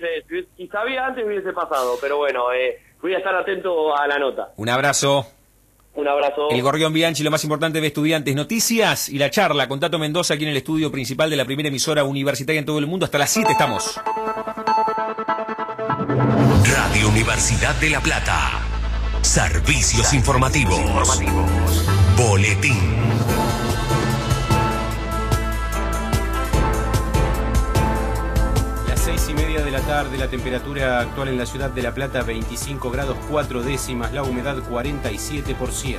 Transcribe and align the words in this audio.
hubiese, 0.00 0.48
si 0.56 0.66
sabía 0.68 1.06
antes 1.06 1.24
hubiese 1.24 1.52
pasado, 1.52 1.96
pero 2.00 2.18
bueno, 2.18 2.52
eh, 2.52 2.78
voy 3.00 3.14
a 3.14 3.18
estar 3.18 3.34
atento 3.34 3.96
a 3.96 4.06
la 4.06 4.18
nota. 4.18 4.52
Un 4.56 4.68
abrazo. 4.68 5.26
Un 5.94 6.06
abrazo. 6.06 6.50
El 6.50 6.62
Gorrión 6.62 6.92
Bianchi, 6.92 7.22
lo 7.22 7.30
más 7.30 7.42
importante 7.42 7.80
de 7.80 7.86
Estudiantes 7.88 8.34
Noticias 8.34 9.08
y 9.08 9.18
la 9.18 9.28
charla 9.30 9.68
con 9.68 9.80
Tato 9.80 9.98
Mendoza 9.98 10.34
aquí 10.34 10.44
en 10.44 10.50
el 10.50 10.56
estudio 10.56 10.90
principal 10.92 11.28
de 11.28 11.36
la 11.36 11.44
primera 11.44 11.68
emisora 11.68 12.04
universitaria 12.04 12.60
en 12.60 12.64
todo 12.64 12.78
el 12.78 12.86
mundo. 12.86 13.04
Hasta 13.04 13.18
las 13.18 13.30
7 13.30 13.50
estamos. 13.50 14.00
Radio 16.64 17.08
Universidad 17.08 17.74
de 17.80 17.90
La 17.90 18.00
Plata. 18.00 18.60
Servicios 19.22 20.14
informativos. 20.14 20.80
Boletín. 22.16 22.99
Las 29.20 29.26
seis 29.26 29.38
y 29.38 29.42
media 29.44 29.62
de 29.62 29.70
la 29.70 29.82
tarde, 29.82 30.16
la 30.16 30.28
temperatura 30.28 30.98
actual 30.98 31.28
en 31.28 31.36
la 31.36 31.44
ciudad 31.44 31.68
de 31.68 31.82
La 31.82 31.92
Plata 31.92 32.22
25 32.22 32.90
grados 32.90 33.18
4 33.28 33.62
décimas, 33.62 34.14
la 34.14 34.22
humedad 34.22 34.56
47%. 34.56 35.98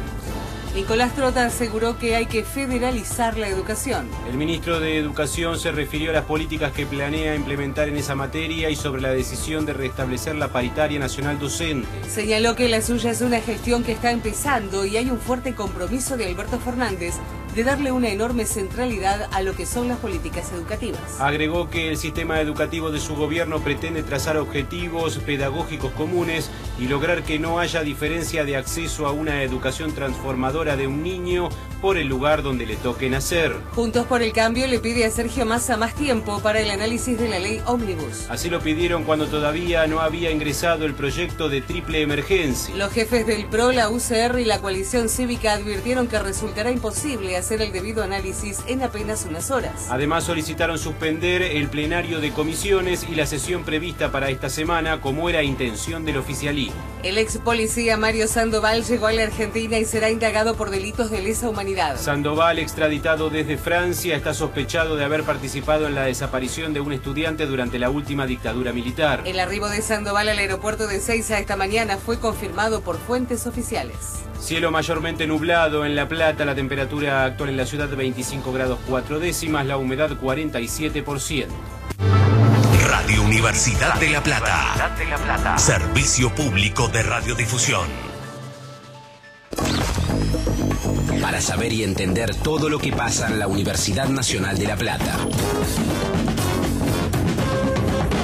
Nicolás 0.74 1.14
Trota 1.14 1.46
aseguró 1.46 2.00
que 2.00 2.16
hay 2.16 2.26
que 2.26 2.44
federalizar 2.44 3.38
la 3.38 3.48
educación. 3.48 4.10
El 4.28 4.38
ministro 4.38 4.80
de 4.80 4.98
Educación 4.98 5.60
se 5.60 5.72
refirió 5.72 6.10
a 6.10 6.14
las 6.14 6.26
políticas 6.26 6.72
que 6.72 6.88
planea 6.88 7.36
implementar 7.36 7.90
en 7.90 7.98
esa 7.98 8.16
materia 8.16 8.72
y 8.72 8.76
sobre 8.76 9.04
la 9.04 9.10
decisión 9.10 9.68
de 9.68 9.74
restablecer 9.74 10.36
la 10.36 10.48
paritaria 10.48 10.98
nacional 10.98 11.38
docente. 11.38 11.88
Señaló 12.10 12.56
que 12.56 12.70
la 12.70 12.82
suya 12.82 13.12
es 13.12 13.22
una 13.22 13.40
gestión 13.40 13.84
que 13.84 13.92
está 13.92 14.10
empezando 14.10 14.84
y 14.84 14.98
hay 14.98 15.12
un 15.12 15.20
fuerte 15.20 15.54
compromiso 15.54 16.18
de 16.18 16.26
Alberto 16.26 16.58
Fernández 16.58 17.16
de 17.56 17.64
darle 17.64 17.92
una 17.92 18.10
enorme 18.10 18.46
centralidad 18.46 19.30
a 19.32 19.42
lo 19.42 19.56
que 19.56 19.66
son 19.66 19.88
las 19.88 19.98
políticas 19.98 20.52
educativas. 20.54 21.20
Agregó 21.20 21.70
que 21.70 21.90
el 21.90 21.98
sistema 21.98 22.40
educativo 22.40 22.92
de 22.92 23.00
su 23.00 23.16
gobierno 23.16 23.60
pretende 23.60 24.04
trazar 24.04 24.38
objetivos 24.38 25.18
pedagógicos 25.20 25.92
comunes 25.92 26.50
y 26.80 26.88
lograr 26.88 27.24
que 27.24 27.40
no 27.40 27.60
haya 27.60 27.82
diferencia 27.82 28.46
de 28.46 28.58
acceso 28.58 29.08
a 29.08 29.12
una 29.12 29.44
educación 29.44 29.94
transformadora 29.94 30.76
de 30.76 30.88
un 30.88 31.04
niño 31.04 31.50
por 31.82 31.98
el 31.98 32.08
lugar 32.08 32.44
donde 32.44 32.66
le 32.66 32.76
toque 32.76 33.10
nacer. 33.10 33.56
Juntos 33.74 34.06
por 34.06 34.22
el 34.22 34.34
Cambio 34.34 34.68
le 34.68 34.80
pide 34.80 35.04
a 35.06 35.10
Sergio 35.10 35.46
Massa 35.46 35.78
más 35.78 35.96
tiempo 35.96 36.40
para 36.40 36.60
el 36.60 36.70
análisis 36.70 37.18
de 37.18 37.28
la 37.28 37.40
ley 37.40 37.60
Omnibus. 37.66 38.30
Así 38.30 38.50
lo 38.50 38.62
pidieron 38.62 39.04
cuando 39.04 39.28
todavía 39.28 39.88
no 39.88 40.00
había 40.00 40.30
ingresado 40.32 40.86
el 40.86 40.94
proyecto 40.94 41.50
de 41.50 41.62
triple 41.62 42.02
emergencia. 42.02 42.76
Los 42.76 42.94
jefes 42.94 43.26
del 43.26 43.48
PRO, 43.48 43.72
la 43.72 43.90
UCR 43.90 44.40
y 44.40 44.46
la 44.46 44.60
coalición 44.60 45.10
cívica 45.10 45.54
advirtieron 45.54 46.08
que 46.08 46.20
resultará 46.20 46.72
imposible 46.72 47.36
hacer 47.42 47.62
el 47.62 47.72
debido 47.72 48.04
análisis 48.04 48.60
en 48.68 48.82
apenas 48.82 49.26
unas 49.26 49.52
horas. 49.52 49.88
Además 49.90 50.24
solicitaron 50.24 50.80
suspender 50.80 51.42
el 51.42 51.68
plenario 51.68 52.20
de 52.22 52.32
comisiones 52.32 53.06
y 53.10 53.16
la 53.16 53.26
sesión 53.26 53.64
prevista 53.64 54.12
para 54.12 54.30
esta 54.30 54.50
semana 54.50 55.02
como 55.02 55.30
era 55.30 55.44
intención 55.44 56.06
del 56.06 56.18
oficialismo. 56.18 56.80
El 57.04 57.18
ex 57.18 57.40
policía 57.40 57.98
Mario 57.98 58.28
Sandoval 58.28 58.84
llegó 58.84 59.08
a 59.08 59.12
la 59.12 59.24
Argentina 59.24 59.78
y 59.80 59.86
será 59.86 60.10
indagado 60.10 60.56
por 60.56 60.70
delitos 60.70 61.10
de 61.10 61.22
lesa 61.22 61.50
humanidad. 61.50 61.98
Sandoval, 61.98 62.60
extraditado 62.60 63.30
desde 63.30 63.58
Francia, 63.58 64.16
está 64.16 64.34
sospechado 64.34 64.96
de 64.96 65.04
haber 65.04 65.24
participado 65.24 65.88
en 65.88 65.96
la 65.96 66.04
desaparición 66.04 66.74
de 66.74 66.80
un 66.80 66.94
estudiante 66.94 67.48
durante 67.48 67.80
la 67.80 67.90
última 67.90 68.28
dictadura 68.28 68.72
militar. 68.72 69.24
El 69.26 69.40
arribo 69.40 69.68
de 69.68 69.82
Sandoval 69.82 70.30
al 70.30 70.38
aeropuerto 70.38 70.88
de 70.88 71.00
Ceiza 71.00 71.40
esta 71.40 71.56
mañana 71.56 71.98
fue 71.98 72.20
confirmado 72.20 72.82
por 72.82 72.98
fuentes 72.98 73.48
oficiales. 73.48 74.31
Cielo 74.42 74.72
mayormente 74.72 75.28
nublado 75.28 75.86
en 75.86 75.96
La 75.96 76.08
Plata, 76.08 76.44
la 76.46 76.56
temperatura 76.56 77.26
actual 77.26 77.50
en 77.50 77.58
la 77.58 77.66
ciudad 77.66 77.88
de 77.88 77.96
25 77.96 78.52
grados 78.52 78.80
4 78.88 79.20
décimas, 79.20 79.66
la 79.68 79.78
humedad 79.78 80.10
47%. 80.20 81.46
Radio 82.90 83.24
Universidad 83.24 84.00
de 84.00 84.10
La 84.10 84.24
Plata. 84.24 85.58
Servicio 85.58 86.34
público 86.34 86.88
de 86.88 87.04
radiodifusión. 87.04 87.88
Para 91.22 91.40
saber 91.40 91.72
y 91.72 91.84
entender 91.84 92.34
todo 92.36 92.68
lo 92.68 92.80
que 92.80 92.92
pasa 92.92 93.28
en 93.28 93.38
la 93.38 93.48
Universidad 93.48 94.10
Nacional 94.10 94.58
de 94.58 94.66
La 94.66 94.76
Plata. 94.76 95.18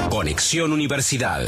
Conexión 0.09 0.73
Universidad. 0.73 1.43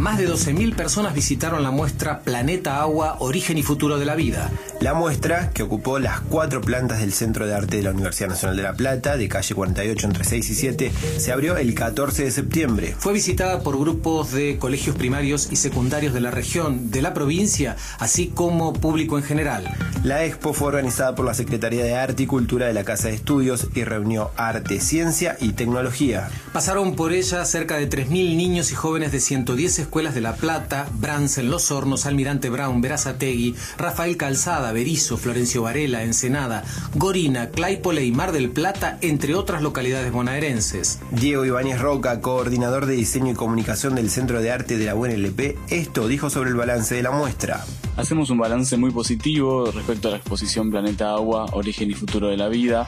Más 0.00 0.18
de 0.18 0.28
12.000 0.28 0.74
personas 0.74 1.14
visitaron 1.14 1.62
la 1.62 1.70
muestra 1.70 2.20
Planeta 2.20 2.82
Agua, 2.82 3.16
Origen 3.20 3.56
y 3.56 3.62
Futuro 3.62 3.98
de 3.98 4.04
la 4.04 4.14
Vida. 4.14 4.50
La 4.80 4.92
muestra, 4.92 5.50
que 5.54 5.62
ocupó 5.62 5.98
las 5.98 6.20
cuatro 6.20 6.60
plantas 6.60 7.00
del 7.00 7.12
Centro 7.12 7.46
de 7.46 7.54
Arte 7.54 7.78
de 7.78 7.82
la 7.82 7.92
Universidad 7.92 8.28
Nacional 8.28 8.56
de 8.58 8.62
La 8.62 8.74
Plata, 8.74 9.16
de 9.16 9.26
calle 9.26 9.54
48 9.54 10.06
entre 10.06 10.24
6 10.24 10.50
y 10.50 10.54
7, 10.54 10.92
se 11.16 11.32
abrió 11.32 11.56
el 11.56 11.74
14 11.74 12.24
de 12.24 12.30
septiembre. 12.30 12.94
Fue 12.98 13.14
visitada 13.14 13.62
por 13.62 13.78
grupos 13.78 14.32
de 14.32 14.58
colegios 14.58 14.94
primarios 14.94 15.48
y 15.50 15.56
secundarios 15.56 16.12
de 16.12 16.20
la 16.20 16.30
región, 16.30 16.90
de 16.90 17.00
la 17.00 17.14
provincia, 17.14 17.76
así 17.98 18.28
como 18.28 18.74
público 18.74 19.16
en 19.16 19.24
general. 19.24 19.64
La 20.04 20.24
expo 20.24 20.52
fue 20.52 20.68
organizada 20.68 21.14
por 21.14 21.24
la 21.24 21.34
Secretaría 21.34 21.82
de 21.82 21.96
Arte 21.96 22.24
y 22.24 22.26
Cultura 22.26 22.66
de 22.66 22.74
la 22.74 22.84
Casa 22.84 23.08
de 23.08 23.14
Estudios 23.14 23.68
y 23.74 23.82
reunió 23.82 24.30
arte, 24.36 24.80
ciencia 24.80 25.38
y 25.40 25.52
tecnología. 25.52 26.28
Pasaron 26.52 26.94
por 26.94 27.12
ella 27.12 27.44
cerca 27.46 27.76
de 27.76 27.88
3.000 27.88 28.36
niños 28.36 28.70
y 28.70 28.74
jóvenes 28.74 29.10
de 29.10 29.20
110 29.20 29.78
escuelas 29.78 30.14
de 30.14 30.20
La 30.20 30.34
Plata, 30.36 30.86
Bransen, 30.92 31.50
Los 31.50 31.70
Hornos, 31.70 32.04
Almirante 32.04 32.50
Brown, 32.50 32.82
Verazategui, 32.82 33.56
Rafael 33.78 34.16
Calzada, 34.16 34.65
Berizo, 34.72 35.16
Florencio 35.16 35.62
Varela, 35.62 36.02
Ensenada, 36.02 36.64
Gorina, 36.94 37.50
Claypole 37.50 38.04
y 38.04 38.12
Mar 38.12 38.32
del 38.32 38.50
Plata, 38.50 38.98
entre 39.00 39.34
otras 39.34 39.62
localidades 39.62 40.12
bonaerenses. 40.12 41.00
Diego 41.10 41.44
Ibáñez 41.44 41.80
Roca, 41.80 42.20
coordinador 42.20 42.86
de 42.86 42.94
diseño 42.94 43.32
y 43.32 43.34
comunicación 43.34 43.94
del 43.94 44.10
Centro 44.10 44.40
de 44.40 44.50
Arte 44.50 44.78
de 44.78 44.86
la 44.86 44.94
UNLP, 44.94 45.56
esto 45.68 46.08
dijo 46.08 46.30
sobre 46.30 46.50
el 46.50 46.56
balance 46.56 46.94
de 46.94 47.02
la 47.02 47.10
muestra. 47.10 47.64
Hacemos 47.96 48.28
un 48.28 48.38
balance 48.38 48.76
muy 48.76 48.90
positivo 48.90 49.70
respecto 49.70 50.08
a 50.08 50.10
la 50.10 50.16
exposición 50.18 50.70
Planeta 50.70 51.12
Agua, 51.14 51.46
Origen 51.52 51.90
y 51.90 51.94
Futuro 51.94 52.28
de 52.28 52.36
la 52.36 52.48
Vida, 52.48 52.86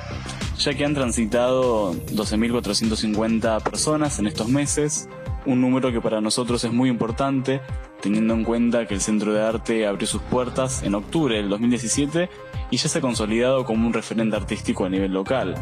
ya 0.59 0.75
que 0.75 0.85
han 0.85 0.95
transitado 0.95 1.95
12.450 1.95 3.63
personas 3.63 4.19
en 4.19 4.27
estos 4.27 4.49
meses, 4.49 5.09
un 5.49 5.63
número 5.63 5.91
que 5.91 6.01
para 6.01 6.21
nosotros 6.21 6.63
es 6.63 6.73
muy 6.73 6.91
importante, 6.91 7.63
teniendo 8.03 8.35
en 8.35 8.45
cuenta 8.45 8.87
que 8.87 8.93
el 8.93 9.01
Centro 9.01 9.33
de 9.33 9.41
Arte 9.41 9.87
abrió 9.87 10.07
sus 10.07 10.21
puertas 10.21 10.83
en 10.83 10.95
octubre 10.95 11.37
del 11.37 11.49
2017 11.49 12.29
y 12.71 12.77
ya 12.77 12.89
se 12.89 12.99
ha 12.99 13.01
consolidado 13.01 13.65
como 13.65 13.87
un 13.87 13.95
referente 13.95 14.37
artístico 14.37 14.85
a 14.85 14.91
nivel 14.91 15.13
local. 15.15 15.55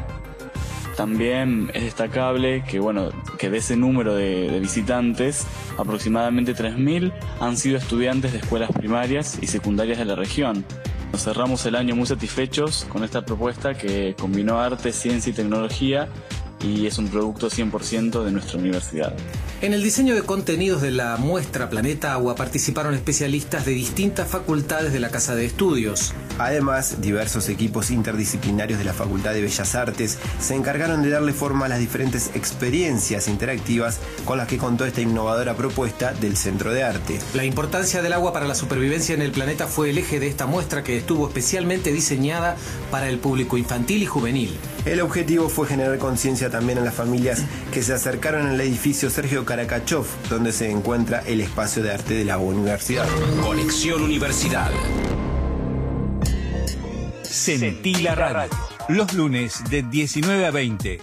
También 0.96 1.70
es 1.72 1.84
destacable 1.84 2.64
que, 2.64 2.80
bueno, 2.80 3.10
que 3.38 3.48
de 3.48 3.58
ese 3.58 3.76
número 3.76 4.14
de, 4.14 4.50
de 4.50 4.58
visitantes, 4.58 5.46
aproximadamente 5.78 6.54
3.000 6.54 7.12
han 7.38 7.56
sido 7.56 7.76
estudiantes 7.76 8.32
de 8.32 8.38
escuelas 8.38 8.72
primarias 8.72 9.38
y 9.40 9.46
secundarias 9.46 9.98
de 9.98 10.04
la 10.04 10.16
región. 10.16 10.64
Nos 11.12 11.22
cerramos 11.22 11.64
el 11.64 11.76
año 11.76 11.94
muy 11.94 12.06
satisfechos 12.06 12.86
con 12.88 13.04
esta 13.04 13.24
propuesta 13.24 13.74
que 13.74 14.16
combinó 14.18 14.58
arte, 14.58 14.92
ciencia 14.92 15.30
y 15.30 15.34
tecnología 15.34 16.08
y 16.62 16.86
es 16.86 16.98
un 16.98 17.08
producto 17.08 17.50
100% 17.50 18.24
de 18.24 18.32
nuestra 18.32 18.58
universidad. 18.58 19.14
En 19.62 19.72
el 19.72 19.82
diseño 19.82 20.14
de 20.14 20.22
contenidos 20.22 20.82
de 20.82 20.90
la 20.90 21.16
muestra 21.16 21.70
Planeta 21.70 22.12
Agua 22.12 22.34
participaron 22.34 22.94
especialistas 22.94 23.64
de 23.64 23.72
distintas 23.72 24.28
facultades 24.28 24.92
de 24.92 25.00
la 25.00 25.08
Casa 25.08 25.34
de 25.34 25.46
Estudios. 25.46 26.12
Además, 26.38 27.00
diversos 27.00 27.48
equipos 27.48 27.90
interdisciplinarios 27.90 28.78
de 28.78 28.84
la 28.84 28.92
Facultad 28.92 29.32
de 29.32 29.40
Bellas 29.40 29.74
Artes 29.74 30.18
se 30.40 30.54
encargaron 30.54 31.02
de 31.02 31.08
darle 31.08 31.32
forma 31.32 31.66
a 31.66 31.68
las 31.70 31.78
diferentes 31.78 32.32
experiencias 32.34 33.28
interactivas 33.28 33.98
con 34.26 34.36
las 34.36 34.46
que 34.46 34.58
contó 34.58 34.84
esta 34.84 35.00
innovadora 35.00 35.56
propuesta 35.56 36.12
del 36.12 36.36
Centro 36.36 36.72
de 36.72 36.82
Arte. 36.82 37.18
La 37.32 37.44
importancia 37.44 38.02
del 38.02 38.12
agua 38.12 38.34
para 38.34 38.46
la 38.46 38.54
supervivencia 38.54 39.14
en 39.14 39.22
el 39.22 39.32
planeta 39.32 39.66
fue 39.66 39.88
el 39.88 39.98
eje 39.98 40.20
de 40.20 40.28
esta 40.28 40.46
muestra 40.46 40.84
que 40.84 40.98
estuvo 40.98 41.26
especialmente 41.28 41.92
diseñada 41.92 42.56
para 42.90 43.08
el 43.08 43.18
público 43.18 43.56
infantil 43.56 44.02
y 44.02 44.06
juvenil. 44.06 44.50
El 44.86 45.00
objetivo 45.00 45.48
fue 45.48 45.66
generar 45.66 45.98
conciencia 45.98 46.48
también 46.48 46.78
en 46.78 46.84
las 46.84 46.94
familias 46.94 47.44
que 47.72 47.82
se 47.82 47.92
acercaron 47.92 48.46
al 48.46 48.60
edificio 48.60 49.10
Sergio 49.10 49.44
Karakachov, 49.44 50.06
donde 50.30 50.52
se 50.52 50.70
encuentra 50.70 51.24
el 51.26 51.40
espacio 51.40 51.82
de 51.82 51.92
arte 51.92 52.14
de 52.14 52.24
la 52.24 52.38
universidad. 52.38 53.06
Conexión 53.42 54.00
Universidad. 54.00 54.70
Sentí 57.22 57.96
la 57.96 58.14
radio. 58.14 58.56
Los 58.88 59.12
lunes 59.12 59.64
de 59.68 59.82
19 59.82 60.46
a 60.46 60.52
20. 60.52 61.00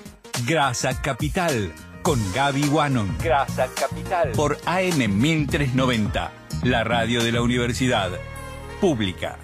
Grasa 0.48 1.02
Capital. 1.02 1.74
Con 2.04 2.20
Gaby 2.34 2.70
Wanon. 2.70 3.18
Grasa 3.22 3.68
Capital. 3.76 4.32
Por 4.32 4.58
AM 4.66 5.20
1390. 5.20 6.32
La 6.64 6.86
radio 6.86 7.22
de 7.22 7.34
la 7.34 7.42
universidad. 7.42 8.12
Pública. 8.80 9.38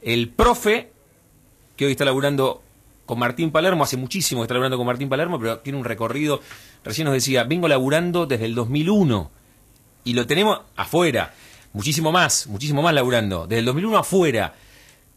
el 0.00 0.30
profe 0.30 0.90
que 1.76 1.84
hoy 1.84 1.90
está 1.90 2.06
laburando 2.06 2.62
con 3.04 3.18
Martín 3.18 3.50
Palermo, 3.50 3.84
hace 3.84 3.98
muchísimo 3.98 4.40
que 4.40 4.44
está 4.44 4.54
laburando 4.54 4.78
con 4.78 4.86
Martín 4.86 5.10
Palermo, 5.10 5.38
pero 5.38 5.58
tiene 5.58 5.78
un 5.78 5.84
recorrido, 5.84 6.40
recién 6.82 7.04
nos 7.04 7.12
decía, 7.12 7.44
vengo 7.44 7.68
laburando 7.68 8.24
desde 8.24 8.46
el 8.46 8.54
2001 8.54 9.30
y 10.04 10.14
lo 10.14 10.26
tenemos 10.26 10.62
afuera 10.76 11.34
muchísimo 11.78 12.10
más, 12.10 12.48
muchísimo 12.48 12.82
más 12.82 12.92
laburando, 12.92 13.46
desde 13.46 13.60
el 13.60 13.66
2001 13.66 13.98
afuera. 13.98 14.52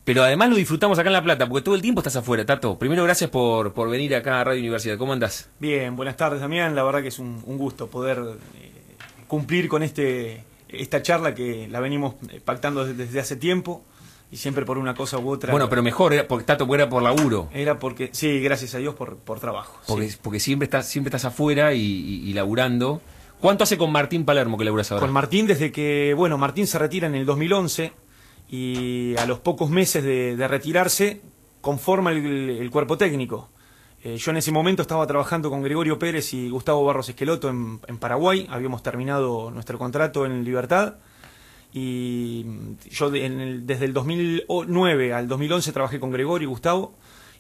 Pero 0.04 0.24
además 0.24 0.50
lo 0.52 0.58
disfrutamos 0.58 1.00
acá 1.00 1.10
en 1.10 1.14
La 1.14 1.24
Plata, 1.24 1.50
porque 1.50 1.64
todo 1.64 1.74
el 1.74 1.82
tiempo 1.82 2.02
estás 2.02 2.16
afuera, 2.18 2.46
Tato. 2.46 2.78
Primero, 2.78 3.04
gracias 3.04 3.32
por, 3.32 3.74
por 3.74 3.90
venir 3.90 4.16
acá 4.16 4.42
a 4.42 4.44
Radio 4.44 4.60
Universidad. 4.60 4.96
¿Cómo 5.00 5.12
andás? 5.12 5.50
Bien, 5.58 5.96
buenas 5.96 6.18
tardes, 6.18 6.40
Damián. 6.40 6.76
La 6.76 6.84
verdad 6.84 7.02
que 7.02 7.08
es 7.08 7.18
un, 7.18 7.42
gusto 7.58 7.88
poder 7.88 8.20
eh, 8.60 8.72
cumplir 9.28 9.68
con 9.68 9.82
este 9.82 10.44
esta 10.70 11.02
charla 11.02 11.34
que 11.34 11.68
la 11.68 11.80
venimos 11.80 12.14
eh, 12.30 12.40
pactando 12.46 12.86
desde, 12.86 13.20
hace 13.20 13.36
tiempo 13.36 13.84
y 14.32 14.38
siempre 14.38 14.64
por 14.64 14.78
una 14.78 14.94
cosa 14.94 15.18
u 15.18 15.30
otra. 15.30 15.52
Bueno, 15.52 15.68
pero 15.68 15.82
mejor, 15.82 16.14
era 16.14 16.28
porque 16.28 16.46
Tato 16.46 16.74
era 16.76 16.88
por 16.88 17.02
laburo. 17.02 17.50
Era 17.54 17.80
porque, 17.80 18.12
sí, 18.14 18.40
gracias 18.40 18.76
a 18.76 18.78
Dios 18.78 18.94
por, 18.94 19.18
por 19.18 19.40
trabajo. 19.40 19.80
Porque, 19.88 20.14
porque 20.22 20.40
siempre, 20.40 20.66
estás, 20.66 20.88
siempre 20.88 21.10
estás 21.10 21.26
afuera 21.26 21.74
y, 21.74 21.82
y 21.82 22.34
laburando. 22.34 23.02
¿Cuánto 23.42 23.64
hace 23.64 23.76
con 23.76 23.92
Martín 23.92 24.24
Palermo 24.24 24.56
que 24.56 24.64
laburas 24.64 24.92
ahora? 24.92 25.02
Con 25.02 25.12
Martín 25.12 25.48
desde 25.48 25.72
que, 25.72 26.14
bueno, 26.16 26.38
Martín 26.38 26.68
se 26.68 26.78
retira 26.78 27.08
en 27.08 27.16
el 27.16 27.26
2011 27.26 27.92
y 28.50 29.16
a 29.18 29.26
los 29.26 29.40
pocos 29.40 29.72
meses 29.72 30.04
de, 30.04 30.48
retirarse 30.48 31.22
conforma 31.60 32.12
el, 32.12 32.70
cuerpo 32.72 33.00
técnico. 33.00 33.50
Eh, 34.04 34.18
yo 34.18 34.30
en 34.30 34.38
ese 34.38 34.52
momento 34.52 34.84
estaba 34.84 35.08
trabajando 35.08 35.50
con 35.50 35.64
Gregorio 35.64 35.98
Pérez 35.98 36.36
y 36.36 36.50
Gustavo 36.50 36.86
Barros 36.86 37.10
Esqueloto 37.10 37.50
en, 37.50 37.80
Paraguay, 38.00 38.48
habíamos 38.52 38.84
terminado 38.84 39.50
nuestro 39.50 39.80
contrato 39.80 40.26
en 40.26 40.44
Libertad 40.44 40.96
y 41.74 42.46
yo 42.92 43.10
desde 43.10 43.86
el 43.86 43.94
2009 43.94 45.14
al 45.14 45.28
2011 45.28 45.72
trabajé 45.72 46.00
con 46.00 46.12
Gregorio 46.12 46.48
y 46.48 46.50
Gustavo 46.50 46.94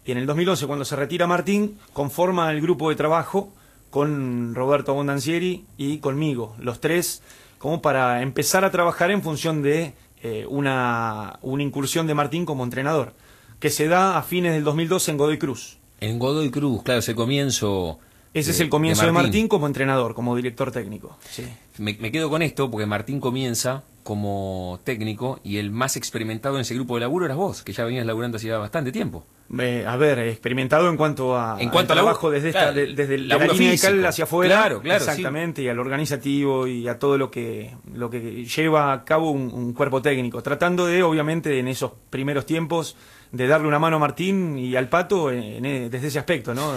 y 0.05 0.11
en 0.13 0.17
el 0.17 0.25
2011 0.25 0.65
cuando 0.65 0.85
se 0.85 0.95
retira 0.95 1.27
Martín 1.27 1.77
conforma 1.93 2.49
el 2.51 2.61
grupo 2.61 2.89
de 2.89 2.95
trabajo 2.95 3.53
con 3.91 4.55
Roberto 4.55 4.95
Bondancieri 4.95 5.65
y 5.77 5.99
conmigo, 5.99 6.55
los 6.57 6.79
tres, 6.79 7.21
como 7.59 7.81
para 7.81 8.23
empezar 8.23 8.65
a 8.65 8.71
trabajar 8.71 9.11
en 9.11 9.21
función 9.21 9.61
de 9.61 9.93
eh, 10.23 10.45
una, 10.49 11.37
una 11.43 11.61
incursión 11.61 12.07
de 12.07 12.15
Martín 12.15 12.45
como 12.45 12.63
entrenador, 12.63 13.13
que 13.59 13.69
se 13.69 13.87
da 13.87 14.17
a 14.17 14.23
fines 14.23 14.53
del 14.53 14.63
2012 14.63 15.11
en 15.11 15.17
Godoy 15.17 15.37
Cruz. 15.37 15.77
En 15.99 16.17
Godoy 16.17 16.49
Cruz, 16.49 16.81
claro, 16.83 16.99
ese 16.99 17.13
comienzo. 17.13 17.99
Ese 18.33 18.51
es 18.51 18.59
el 18.61 18.69
comienzo 18.69 19.05
de 19.05 19.11
Martín. 19.11 19.49
como 19.49 19.67
entrenador, 19.67 20.15
como 20.15 20.35
director 20.37 20.71
técnico. 20.71 21.17
Sí. 21.29 21.43
Me, 21.77 21.97
me, 21.99 22.11
quedo 22.13 22.29
con 22.29 22.41
esto 22.41 22.71
porque 22.71 22.85
Martín 22.85 23.19
comienza 23.19 23.83
como 24.03 24.79
técnico 24.85 25.41
y 25.43 25.57
el 25.57 25.69
más 25.69 25.97
experimentado 25.97 26.55
en 26.55 26.61
ese 26.61 26.75
grupo 26.75 26.95
de 26.95 27.01
laburo 27.01 27.25
eras 27.25 27.37
vos, 27.37 27.61
que 27.61 27.73
ya 27.73 27.83
venías 27.83 28.05
laburando 28.05 28.37
hacía 28.37 28.57
bastante 28.57 28.93
tiempo. 28.93 29.25
A 29.57 29.97
ver, 29.97 30.19
experimentado 30.19 30.89
en 30.89 30.97
cuanto 30.97 31.37
a 31.37 31.57
en 31.59 31.69
cuanto 31.69 31.93
al 31.93 31.99
trabajo 31.99 32.31
desde 32.31 32.49
esta, 32.49 32.71
desde 32.71 33.17
la 33.17 33.37
línea 33.37 33.73
hacia 34.07 34.23
afuera, 34.23 34.55
claro, 34.55 34.81
claro, 34.81 35.03
exactamente, 35.03 35.61
y 35.61 35.67
al 35.67 35.79
organizativo 35.79 36.67
y 36.67 36.87
a 36.87 36.99
todo 36.99 37.17
lo 37.17 37.29
que 37.29 37.75
lo 37.93 38.09
que 38.09 38.45
lleva 38.45 38.93
a 38.93 39.03
cabo 39.03 39.31
un, 39.31 39.73
cuerpo 39.73 40.01
técnico, 40.01 40.41
tratando 40.41 40.85
de 40.85 41.03
obviamente 41.03 41.59
en 41.59 41.67
esos 41.67 41.91
primeros 42.09 42.45
tiempos 42.45 42.95
de 43.31 43.47
darle 43.47 43.67
una 43.67 43.79
mano 43.79 43.97
a 43.97 43.99
Martín 43.99 44.57
y 44.57 44.75
al 44.75 44.89
Pato 44.89 45.29
desde 45.29 46.07
ese 46.07 46.19
aspecto, 46.19 46.53
¿no? 46.53 46.73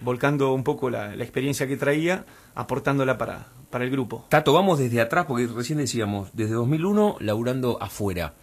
Volcando 0.00 0.52
un 0.52 0.62
poco 0.62 0.90
la 0.90 1.14
experiencia 1.14 1.66
que 1.66 1.76
traía, 1.76 2.24
aportándola 2.54 3.18
para, 3.18 3.48
para 3.70 3.84
el 3.84 3.90
grupo. 3.90 4.26
Tato, 4.28 4.52
vamos 4.52 4.78
desde 4.78 5.00
atrás, 5.00 5.26
porque 5.26 5.46
recién 5.46 5.78
decíamos, 5.78 6.30
desde 6.32 6.54
2001 6.54 7.16
laburando 7.20 7.78
afuera. 7.80 8.34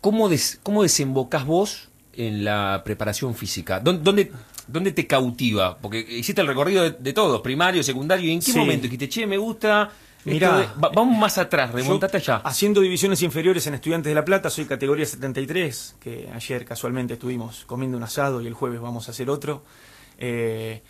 ¿Cómo, 0.00 0.28
des, 0.28 0.60
cómo 0.62 0.82
desembocás 0.82 1.46
vos 1.46 1.90
en 2.16 2.44
la 2.44 2.82
preparación 2.84 3.34
física? 3.34 3.80
¿Dónde, 3.80 4.30
dónde, 4.66 4.92
te 4.92 5.06
cautiva? 5.06 5.78
Porque 5.78 6.00
hiciste 6.00 6.40
el 6.40 6.46
recorrido 6.46 6.90
de, 6.90 7.12
todos, 7.12 7.40
primario, 7.40 7.82
secundario, 7.82 8.30
¿y 8.30 8.32
en 8.34 8.40
qué 8.40 8.52
momento 8.54 8.84
dijiste, 8.84 9.08
che, 9.08 9.26
me 9.26 9.36
gusta... 9.36 9.90
Mira, 10.24 10.72
vamos 10.78 11.18
más 11.18 11.36
atrás, 11.36 11.70
remontate 11.70 12.16
allá. 12.16 12.36
Haciendo 12.36 12.80
divisiones 12.80 13.20
inferiores 13.20 13.66
en 13.66 13.74
Estudiantes 13.74 14.10
de 14.10 14.14
La 14.14 14.24
Plata, 14.24 14.48
soy 14.48 14.64
categoría 14.64 15.04
73, 15.04 15.96
que 16.00 16.30
ayer 16.32 16.64
casualmente 16.64 17.14
estuvimos 17.14 17.66
comiendo 17.66 17.98
un 17.98 18.04
asado 18.04 18.40
y 18.40 18.46
el 18.46 18.54
jueves 18.54 18.80
vamos 18.80 19.08
a 19.08 19.10
hacer 19.10 19.28
otro. 19.28 19.64
Eh, 20.16 20.82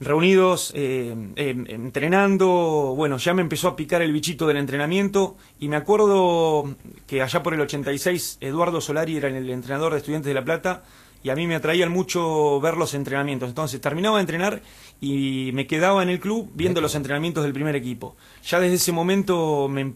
reunidos, 0.00 0.72
eh, 0.74 1.14
eh, 1.36 1.64
entrenando, 1.68 2.94
bueno, 2.96 3.18
ya 3.18 3.34
me 3.34 3.42
empezó 3.42 3.68
a 3.68 3.76
picar 3.76 4.00
el 4.00 4.12
bichito 4.12 4.46
del 4.46 4.56
entrenamiento 4.56 5.36
y 5.58 5.68
me 5.68 5.76
acuerdo 5.76 6.74
que 7.06 7.20
allá 7.20 7.42
por 7.42 7.52
el 7.52 7.60
86 7.60 8.38
Eduardo 8.40 8.80
Solari 8.80 9.18
era 9.18 9.28
el 9.28 9.50
entrenador 9.50 9.92
de 9.92 9.98
Estudiantes 9.98 10.28
de 10.28 10.34
La 10.34 10.44
Plata 10.44 10.82
y 11.22 11.28
a 11.28 11.36
mí 11.36 11.46
me 11.46 11.54
atraían 11.54 11.92
mucho 11.92 12.60
ver 12.60 12.76
los 12.76 12.94
entrenamientos. 12.94 13.48
Entonces 13.48 13.80
terminaba 13.80 14.16
de 14.16 14.22
entrenar 14.22 14.62
y 15.00 15.50
me 15.52 15.66
quedaba 15.66 16.02
en 16.02 16.08
el 16.08 16.18
club 16.18 16.50
viendo 16.54 16.80
los 16.80 16.94
entrenamientos 16.94 17.44
del 17.44 17.52
primer 17.52 17.76
equipo. 17.76 18.16
Ya 18.44 18.58
desde 18.58 18.76
ese 18.76 18.92
momento 18.92 19.68
me, 19.68 19.94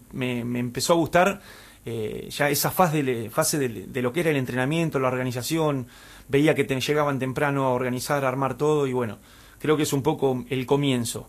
empezó 0.59 0.93
a 0.93 0.97
gustar 0.97 1.41
eh, 1.85 2.29
ya 2.29 2.49
esa 2.49 2.69
fase, 2.69 3.01
de, 3.03 3.29
fase 3.29 3.57
de, 3.57 4.01
lo 4.01 4.13
que 4.13 4.19
era 4.19 4.29
el 4.29 4.37
entrenamiento, 4.37 4.99
la 4.99 5.07
organización, 5.07 5.87
veía 6.27 6.53
que 6.53 6.63
te 6.63 6.79
llegaban 6.79 7.17
temprano 7.17 7.65
a 7.65 7.69
organizar, 7.69 8.23
a 8.23 8.27
armar 8.27 8.55
todo 8.55 8.85
y 8.85 8.93
bueno, 8.93 9.17
creo 9.65 9.77
que 9.77 9.83
es 9.83 9.93
un 9.93 10.03
poco 10.03 10.45
el 10.49 10.65
comienzo. 10.67 11.27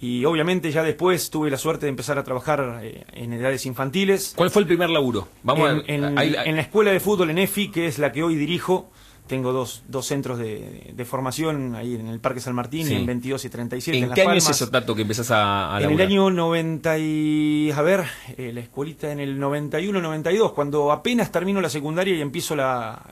Y 0.00 0.24
obviamente 0.24 0.70
ya 0.72 0.82
después 0.82 1.30
tuve 1.30 1.50
la 1.50 1.56
suerte 1.56 1.86
de 1.86 1.90
empezar 1.90 2.18
a 2.18 2.24
trabajar 2.24 2.80
eh, 2.82 3.04
en 3.12 3.32
edades 3.32 3.66
infantiles. 3.66 4.34
¿Cuál 4.36 4.50
fue 4.50 4.62
el 4.62 4.66
primer 4.66 4.90
laburo? 4.90 5.28
Vamos 5.42 5.84
en, 5.86 6.14
la 6.14 6.60
escuela 6.60 6.92
de 6.92 7.00
fútbol 7.00 7.30
en 7.30 7.38
EFI, 7.38 7.70
que 7.70 7.86
es 7.86 7.98
la 7.98 8.10
que 8.10 8.22
hoy 8.22 8.36
dirijo, 8.36 8.90
tengo 9.26 9.52
dos, 9.52 9.82
dos 9.88 10.06
centros 10.06 10.38
de, 10.38 11.04
formación 11.08 11.74
ahí 11.74 11.94
en 11.94 12.08
el 12.08 12.20
Parque 12.20 12.40
San 12.40 12.54
Martín, 12.54 12.90
en 12.90 13.06
22 13.06 13.44
y 13.44 13.48
37. 13.48 13.98
¿En, 13.98 14.12
qué 14.12 14.22
año 14.22 14.34
es 14.34 14.48
eso, 14.48 14.68
Tato, 14.70 14.94
que 14.94 15.02
empezás 15.02 15.30
a, 15.30 15.78
En 15.80 15.90
el 15.90 16.00
año 16.00 16.30
90 16.30 16.98
y... 16.98 17.70
A 17.72 17.82
ver, 17.82 18.04
eh, 18.36 18.52
la 18.52 18.60
escuelita 18.60 19.10
en 19.12 19.20
el 19.20 19.38
91, 19.38 20.00
92, 20.00 20.52
cuando 20.52 20.90
apenas 20.90 21.30
termino 21.30 21.60
la 21.60 21.70
secundaria 21.70 22.16
y 22.16 22.20
empiezo 22.20 22.56
la, 22.56 23.02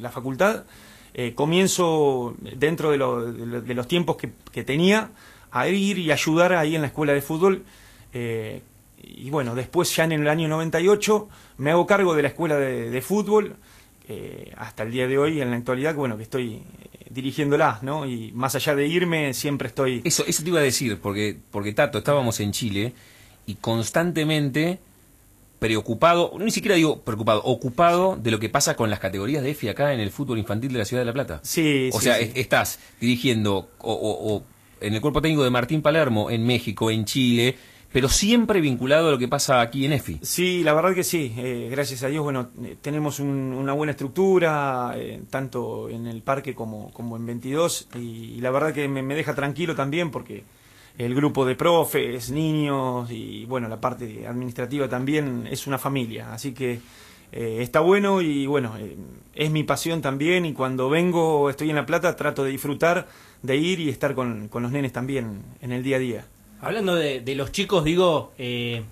la 0.00 0.10
facultad 0.10 0.64
eh, 1.14 1.34
comienzo 1.34 2.34
dentro 2.56 2.90
de, 2.90 2.96
lo- 2.98 3.32
de 3.32 3.46
lo- 3.46 3.60
de 3.62 3.74
los 3.74 3.88
tiempos 3.88 4.16
que, 4.16 4.30
tenía 4.64 5.10
a 5.50 5.68
ir 5.68 5.98
y 5.98 6.10
ayudar 6.12 6.52
ahí 6.52 6.74
en 6.76 6.82
la 6.82 6.88
escuela 6.88 7.12
de 7.12 7.22
fútbol. 7.22 7.64
eh, 8.12 8.62
y 9.02 9.30
bueno, 9.30 9.54
después 9.54 9.94
ya 9.96 10.04
en 10.04 10.12
el 10.12 10.28
año 10.28 10.46
98 10.48 11.28
me 11.58 11.70
hago 11.70 11.86
cargo 11.86 12.14
de 12.14 12.22
la 12.22 12.28
escuela 12.28 12.56
de, 12.56 13.00
fútbol 13.02 13.56
eh, 14.08 14.52
hasta 14.56 14.82
el 14.82 14.90
día 14.92 15.08
de 15.08 15.16
hoy, 15.18 15.40
en 15.40 15.50
la 15.50 15.56
actualidad, 15.56 15.94
bueno, 15.94 16.16
que 16.16 16.24
estoy 16.24 16.62
dirigiéndola, 17.08 17.78
¿no? 17.82 18.06
Y 18.06 18.30
más 18.32 18.54
allá 18.54 18.74
de 18.76 18.86
irme, 18.86 19.32
siempre 19.34 19.68
estoy... 19.68 20.02
Eso, 20.04 20.24
eso 20.26 20.42
te 20.42 20.48
iba 20.50 20.60
a 20.60 20.62
decir, 20.62 20.98
porque, 21.00 21.36
porque 21.50 21.72
Tato, 21.72 21.98
estábamos 21.98 22.38
en 22.40 22.52
Chile 22.52 22.92
y 23.46 23.54
constantemente 23.56 24.78
preocupado, 25.60 26.32
no 26.36 26.44
ni 26.44 26.50
siquiera 26.50 26.74
digo 26.74 27.02
preocupado, 27.02 27.42
ocupado 27.44 28.16
de 28.20 28.32
lo 28.32 28.40
que 28.40 28.48
pasa 28.48 28.74
con 28.74 28.90
las 28.90 28.98
categorías 28.98 29.42
de 29.44 29.50
EFI 29.50 29.68
acá 29.68 29.94
en 29.94 30.00
el 30.00 30.10
fútbol 30.10 30.38
infantil 30.38 30.72
de 30.72 30.78
la 30.80 30.84
Ciudad 30.84 31.02
de 31.02 31.06
La 31.06 31.12
Plata. 31.12 31.38
Sí, 31.44 31.90
O 31.92 31.98
sí, 32.00 32.04
sea, 32.06 32.16
sí. 32.16 32.32
estás 32.34 32.80
dirigiendo 33.00 33.68
o, 33.78 33.92
o- 33.92 34.34
o 34.36 34.42
en 34.80 34.94
el 34.94 35.00
cuerpo 35.00 35.20
técnico 35.22 35.44
de 35.44 35.50
Martín 35.50 35.82
Palermo, 35.82 36.30
en 36.30 36.44
México, 36.46 36.90
en 36.90 37.04
Chile, 37.04 37.56
pero 37.92 38.08
siempre 38.08 38.60
vinculado 38.60 39.08
a 39.08 39.10
lo 39.10 39.18
que 39.18 39.28
pasa 39.28 39.60
aquí 39.60 39.84
en 39.84 39.92
EFI. 39.92 40.20
Sí, 40.22 40.62
la 40.62 40.72
verdad 40.72 40.94
que 40.94 41.04
sí. 41.04 41.34
eh, 41.36 41.68
gracias 41.70 42.02
a 42.04 42.08
Dios, 42.08 42.22
bueno, 42.24 42.48
eh, 42.64 42.76
tenemos 42.80 43.20
un- 43.20 43.52
una 43.52 43.72
buena 43.74 43.90
estructura, 43.90 44.94
eh, 44.96 45.20
tanto 45.28 45.88
en 45.90 46.06
el 46.06 46.22
parque 46.22 46.54
como, 46.54 46.90
como 46.92 47.16
en 47.16 47.26
22, 47.26 47.88
y, 47.96 47.98
y 47.98 48.40
la 48.40 48.50
verdad 48.50 48.72
que 48.72 48.88
me, 48.88 49.02
me 49.02 49.14
deja 49.14 49.34
tranquilo 49.34 49.74
también 49.74 50.10
porque 50.10 50.44
el 51.04 51.14
grupo 51.14 51.46
de 51.46 51.54
profes, 51.54 52.30
niños 52.30 53.10
y 53.10 53.46
bueno, 53.46 53.68
la 53.68 53.80
parte 53.80 54.26
administrativa 54.26 54.88
también 54.88 55.48
es 55.50 55.66
una 55.66 55.78
familia, 55.78 56.32
así 56.32 56.52
que 56.52 56.80
eh, 57.32 57.58
está 57.60 57.80
bueno 57.80 58.20
y 58.20 58.46
bueno, 58.46 58.76
eh, 58.78 58.96
es 59.34 59.50
mi 59.50 59.64
pasión 59.64 60.02
también 60.02 60.44
y 60.44 60.52
cuando 60.52 60.90
vengo, 60.90 61.48
estoy 61.48 61.70
en 61.70 61.76
La 61.76 61.86
Plata, 61.86 62.16
trato 62.16 62.44
de 62.44 62.50
disfrutar 62.50 63.08
de 63.42 63.56
ir 63.56 63.80
y 63.80 63.88
estar 63.88 64.14
con, 64.14 64.48
con 64.48 64.62
los 64.62 64.72
nenes 64.72 64.92
también 64.92 65.42
en 65.62 65.72
el 65.72 65.82
día 65.82 65.96
a 65.96 66.00
día. 66.00 66.24
Hablando 66.60 66.94
de, 66.94 67.20
de 67.20 67.34
los 67.34 67.50
chicos, 67.50 67.82
digo, 67.84 68.32
eh, 68.36 68.82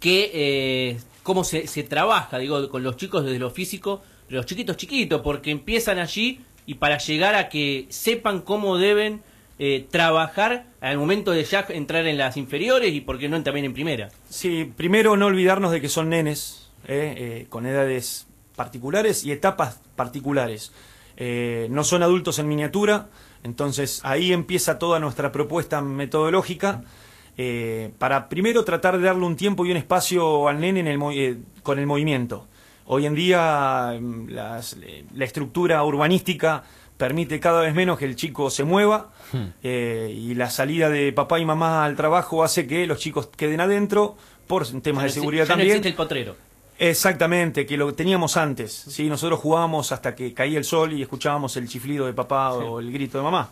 que, 0.00 0.30
eh, 0.32 0.98
cómo 1.22 1.44
se, 1.44 1.66
se 1.66 1.82
trabaja, 1.82 2.38
digo, 2.38 2.70
con 2.70 2.82
los 2.82 2.96
chicos 2.96 3.24
desde 3.24 3.38
lo 3.38 3.50
físico, 3.50 4.02
los 4.30 4.46
chiquitos 4.46 4.78
chiquitos, 4.78 5.20
porque 5.20 5.50
empiezan 5.50 5.98
allí 5.98 6.40
y 6.64 6.74
para 6.74 6.96
llegar 6.96 7.34
a 7.34 7.50
que 7.50 7.86
sepan 7.90 8.40
cómo 8.40 8.78
deben 8.78 9.20
eh, 9.60 9.88
trabajar 9.90 10.66
al 10.80 10.98
momento 10.98 11.32
de 11.32 11.42
ya 11.42 11.66
entrar 11.70 12.06
en 12.06 12.16
las 12.16 12.36
inferiores 12.36 12.94
y 12.94 13.00
por 13.00 13.18
qué 13.18 13.28
no 13.28 13.42
también 13.42 13.66
en 13.66 13.74
primera. 13.74 14.08
Sí, 14.28 14.72
primero 14.76 15.16
no 15.16 15.26
olvidarnos 15.26 15.72
de 15.72 15.80
que 15.80 15.88
son 15.88 16.10
nenes, 16.10 16.70
eh, 16.86 17.14
eh, 17.16 17.46
con 17.48 17.66
edades 17.66 18.28
particulares 18.54 19.24
y 19.24 19.32
etapas 19.32 19.80
particulares. 19.96 20.72
No 21.70 21.82
son 21.82 22.04
adultos 22.04 22.38
en 22.38 22.46
miniatura, 22.46 23.08
entonces 23.42 24.00
ahí 24.04 24.32
empieza 24.32 24.78
toda 24.78 25.00
nuestra 25.00 25.32
propuesta 25.32 25.82
metodológica 25.82 26.84
para 27.98 28.28
primero 28.28 28.64
tratar 28.64 28.98
de 28.98 29.04
darle 29.04 29.26
un 29.26 29.34
tiempo 29.34 29.66
y 29.66 29.72
un 29.72 29.78
espacio 29.78 30.46
al 30.46 30.60
nene 30.60 30.96
con 31.64 31.80
el 31.80 31.86
movimiento. 31.86 32.46
Hoy 32.86 33.06
en 33.06 33.16
día 33.16 33.98
mm, 34.00 34.28
la 34.28 35.24
estructura 35.24 35.82
urbanística 35.82 36.62
permite 36.98 37.40
cada 37.40 37.62
vez 37.62 37.74
menos 37.74 37.98
que 37.98 38.04
el 38.04 38.16
chico 38.16 38.50
se 38.50 38.64
mueva 38.64 39.12
eh, 39.62 40.12
y 40.14 40.34
la 40.34 40.50
salida 40.50 40.90
de 40.90 41.12
papá 41.12 41.38
y 41.38 41.46
mamá 41.46 41.84
al 41.84 41.96
trabajo 41.96 42.44
hace 42.44 42.66
que 42.66 42.86
los 42.86 42.98
chicos 42.98 43.28
queden 43.34 43.60
adentro 43.60 44.16
por 44.46 44.66
temas 44.82 45.04
de 45.04 45.10
seguridad 45.10 45.44
no 45.44 45.48
también. 45.50 45.70
existe 45.70 45.88
el 45.88 45.94
potrero. 45.94 46.36
Exactamente, 46.78 47.66
que 47.66 47.76
lo 47.76 47.94
teníamos 47.94 48.36
antes. 48.36 48.72
¿sí? 48.72 49.08
Nosotros 49.08 49.40
jugábamos 49.40 49.92
hasta 49.92 50.14
que 50.14 50.34
caía 50.34 50.58
el 50.58 50.64
sol 50.64 50.92
y 50.92 51.02
escuchábamos 51.02 51.56
el 51.56 51.68
chiflido 51.68 52.06
de 52.06 52.12
papá 52.12 52.52
o 52.52 52.80
el 52.80 52.92
grito 52.92 53.18
de 53.18 53.24
mamá. 53.24 53.50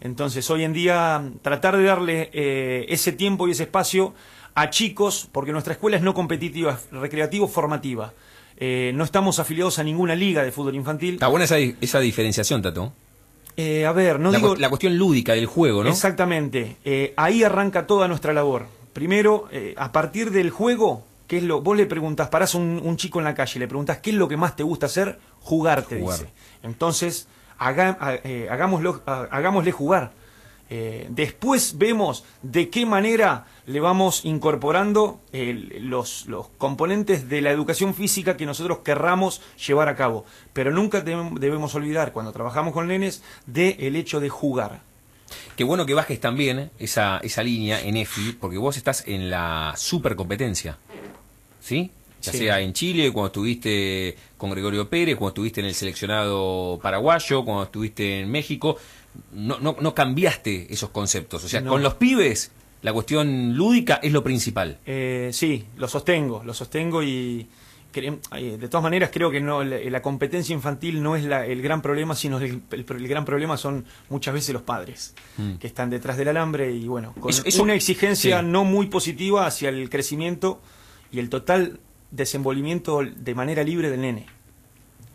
Entonces, 0.00 0.48
hoy 0.50 0.64
en 0.64 0.72
día, 0.72 1.22
tratar 1.42 1.76
de 1.76 1.84
darle 1.84 2.30
eh, 2.32 2.86
ese 2.88 3.12
tiempo 3.12 3.46
y 3.46 3.52
ese 3.52 3.64
espacio 3.64 4.14
a 4.54 4.68
chicos, 4.68 5.28
porque 5.30 5.52
nuestra 5.52 5.74
escuela 5.74 5.96
es 5.96 6.02
no 6.02 6.12
competitiva, 6.12 6.72
es 6.72 6.90
recreativo-formativa. 6.90 8.12
Eh, 8.64 8.92
no 8.94 9.02
estamos 9.02 9.40
afiliados 9.40 9.80
a 9.80 9.82
ninguna 9.82 10.14
liga 10.14 10.44
de 10.44 10.52
fútbol 10.52 10.76
infantil. 10.76 11.14
Está 11.14 11.26
buena 11.26 11.46
esa, 11.46 11.58
esa 11.58 11.98
diferenciación, 11.98 12.62
Tato. 12.62 12.92
Eh, 13.56 13.84
a 13.86 13.90
ver, 13.92 14.20
no 14.20 14.30
la, 14.30 14.38
digo... 14.38 14.54
la 14.54 14.68
cuestión 14.68 14.96
lúdica 14.96 15.32
del 15.32 15.46
juego, 15.46 15.82
¿no? 15.82 15.90
Exactamente. 15.90 16.76
Eh, 16.84 17.12
ahí 17.16 17.42
arranca 17.42 17.88
toda 17.88 18.06
nuestra 18.06 18.32
labor. 18.32 18.66
Primero, 18.92 19.48
eh, 19.50 19.74
a 19.76 19.90
partir 19.90 20.30
del 20.30 20.50
juego, 20.50 21.04
¿qué 21.26 21.38
es 21.38 21.42
lo? 21.42 21.60
Vos 21.60 21.76
le 21.76 21.86
preguntás, 21.86 22.28
parás 22.28 22.54
a 22.54 22.58
un, 22.58 22.80
un 22.84 22.96
chico 22.96 23.18
en 23.18 23.24
la 23.24 23.34
calle, 23.34 23.58
le 23.58 23.66
preguntás 23.66 23.98
qué 23.98 24.10
es 24.10 24.16
lo 24.16 24.28
que 24.28 24.36
más 24.36 24.54
te 24.54 24.62
gusta 24.62 24.86
hacer, 24.86 25.18
jugar, 25.40 25.82
te 25.82 25.98
Jugar. 25.98 26.18
dice. 26.20 26.30
Entonces, 26.62 27.26
haga- 27.58 27.98
hagámoslo- 28.48 29.02
ha- 29.06 29.26
hagámosle 29.32 29.72
jugar. 29.72 30.12
Eh, 30.70 31.06
después 31.10 31.76
vemos 31.76 32.24
de 32.42 32.70
qué 32.70 32.86
manera 32.86 33.46
le 33.66 33.78
vamos 33.80 34.24
incorporando 34.24 35.20
el- 35.32 35.88
los, 35.90 36.26
los 36.26 36.48
componentes 36.56 37.28
de 37.28 37.42
la 37.42 37.50
educación 37.50 37.94
física 37.94 38.36
que 38.36 38.46
nosotros 38.46 38.78
querramos 38.78 39.42
llevar 39.66 39.88
a 39.88 39.96
cabo. 39.96 40.24
Pero 40.52 40.70
nunca 40.70 41.04
debem- 41.04 41.38
debemos 41.38 41.74
olvidar, 41.74 42.12
cuando 42.12 42.32
trabajamos 42.32 42.72
con 42.72 42.88
nenes, 42.88 43.22
del 43.46 43.96
hecho 43.96 44.18
de 44.20 44.30
jugar. 44.30 44.80
Qué 45.56 45.64
bueno 45.64 45.84
que 45.86 45.94
bajes 45.94 46.20
también 46.20 46.70
esa, 46.78 47.18
esa 47.18 47.42
línea 47.42 47.80
en 47.80 47.96
EFI, 47.98 48.32
porque 48.40 48.58
vos 48.58 48.76
estás 48.76 49.04
en 49.06 49.28
la 49.30 49.74
supercompetencia. 49.76 50.78
¿Sí? 51.60 51.90
Ya 52.22 52.32
Sí. 52.32 52.38
sea 52.38 52.60
en 52.60 52.72
Chile, 52.72 53.12
cuando 53.12 53.26
estuviste 53.26 54.16
con 54.38 54.50
Gregorio 54.50 54.88
Pérez, 54.88 55.16
cuando 55.16 55.30
estuviste 55.30 55.60
en 55.60 55.66
el 55.66 55.74
seleccionado 55.74 56.78
paraguayo, 56.82 57.44
cuando 57.44 57.64
estuviste 57.64 58.20
en 58.20 58.30
México. 58.30 58.76
No, 59.32 59.58
no, 59.58 59.76
no 59.80 59.94
cambiaste 59.94 60.72
esos 60.72 60.88
conceptos. 60.90 61.44
O 61.44 61.48
sea, 61.48 61.60
No. 61.60 61.70
con 61.72 61.82
los 61.82 61.94
pibes, 61.94 62.50
la 62.82 62.92
cuestión 62.92 63.54
lúdica 63.56 64.00
es 64.02 64.10
lo 64.12 64.22
principal. 64.24 64.78
Eh, 64.86 65.30
sí, 65.32 65.64
lo 65.76 65.86
sostengo, 65.88 66.42
lo 66.44 66.54
sostengo 66.54 67.02
y 67.02 67.46
de 67.94 68.68
todas 68.70 68.82
maneras 68.82 69.10
creo 69.12 69.30
que 69.30 69.38
no 69.42 69.62
la, 69.62 69.76
la 69.78 70.00
competencia 70.00 70.54
infantil 70.54 71.02
no 71.02 71.14
es 71.14 71.24
la- 71.24 71.44
el 71.44 71.60
gran 71.60 71.82
problema, 71.82 72.14
sino 72.16 72.38
el, 72.38 72.62
el- 72.70 72.86
el 72.88 73.06
gran 73.08 73.26
problema 73.26 73.58
son 73.58 73.84
muchas 74.08 74.32
veces 74.32 74.54
los 74.54 74.62
padres 74.62 75.14
Mm. 75.36 75.56
que 75.56 75.66
están 75.66 75.90
detrás 75.90 76.16
del 76.16 76.28
alambre 76.28 76.72
y 76.72 76.86
bueno, 76.88 77.12
con 77.20 77.28
Eso- 77.28 77.42
eso- 77.44 77.62
una 77.62 77.74
exigencia 77.74 78.40
sí. 78.40 78.46
no 78.46 78.64
muy 78.64 78.86
positiva 78.86 79.46
hacia 79.46 79.68
el 79.68 79.90
crecimiento 79.90 80.58
y 81.12 81.18
el 81.18 81.28
total 81.28 81.80
desenvolvimiento 82.12 83.00
de 83.04 83.34
manera 83.34 83.62
libre 83.64 83.90
del 83.90 84.00
nene. 84.02 84.26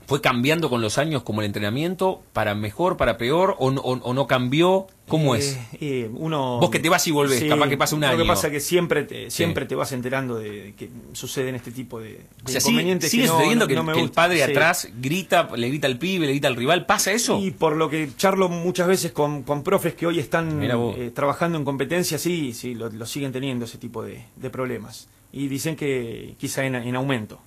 ¿Fue 0.07 0.21
cambiando 0.21 0.69
con 0.69 0.79
los 0.81 0.97
años 0.97 1.23
como 1.23 1.41
el 1.41 1.47
entrenamiento? 1.47 2.21
¿Para 2.31 2.55
mejor, 2.55 2.95
para 2.95 3.17
peor? 3.17 3.57
¿O 3.59 3.71
no, 3.71 3.81
o- 3.81 3.99
o 4.01 4.13
no 4.13 4.25
cambió? 4.25 4.87
¿Cómo 5.09 5.35
Eh, 5.35 5.39
es? 5.39 5.59
eh, 5.81 6.09
uno, 6.13 6.59
Vos 6.61 6.69
que 6.69 6.79
te 6.79 6.87
vas 6.87 7.05
y 7.07 7.11
volvés, 7.11 7.39
Sí, 7.39 7.49
capaz 7.49 7.67
que 7.67 7.75
pasa 7.75 7.93
un 7.95 7.99
Lo 8.01 8.07
año. 8.07 8.17
que 8.19 8.25
pasa 8.25 8.47
es 8.47 8.53
que 8.53 8.59
siempre 8.61 9.03
te, 9.03 9.29
Sí. 9.29 9.35
siempre 9.37 9.65
te 9.65 9.75
vas 9.75 9.91
enterando 9.91 10.37
de 10.39 10.73
que 10.77 10.89
suceden 11.11 11.55
este 11.55 11.71
tipo 11.73 11.99
de, 11.99 12.11
de 12.13 12.19
O 12.45 12.47
sea, 12.47 12.61
inconvenientes 12.61 13.11
sigue 13.11 13.23
que 13.23 13.29
sucediendo 13.29 13.65
no- 13.65 13.67
que, 13.67 13.73
no 13.75 13.81
el- 13.81 13.87
me 13.87 13.93
que 13.93 13.99
el 13.99 14.05
gustan. 14.07 14.23
padre 14.29 14.37
Sí. 14.45 14.49
atrás 14.51 14.87
grita, 15.01 15.49
le 15.57 15.67
grita 15.67 15.87
al 15.87 15.97
pibe, 15.99 16.25
le 16.25 16.31
grita 16.31 16.47
al 16.47 16.55
rival. 16.55 16.85
¿Pasa 16.85 17.11
eso? 17.11 17.37
Y 17.41 17.51
por 17.51 17.75
lo 17.75 17.89
que 17.89 18.09
charlo 18.15 18.47
muchas 18.47 18.87
veces 18.87 19.11
con, 19.11 19.43
con 19.43 19.61
profes 19.61 19.93
que 19.93 20.07
hoy 20.07 20.19
están 20.19 20.61
eh, 20.63 21.11
trabajando 21.13 21.57
en 21.57 21.65
competencia, 21.65 22.17
sí, 22.17 22.53
sí, 22.53 22.75
lo, 22.75 22.89
lo 22.89 23.05
siguen 23.05 23.33
teniendo 23.33 23.65
ese 23.65 23.77
tipo 23.77 24.03
de, 24.03 24.23
de 24.37 24.49
problemas. 24.49 25.09
Y 25.38 25.48
dicen 25.48 25.75
que 25.75 26.34
quizá 26.39 26.65
en, 26.65 26.75
en 26.75 26.96
aumento. 26.96 27.39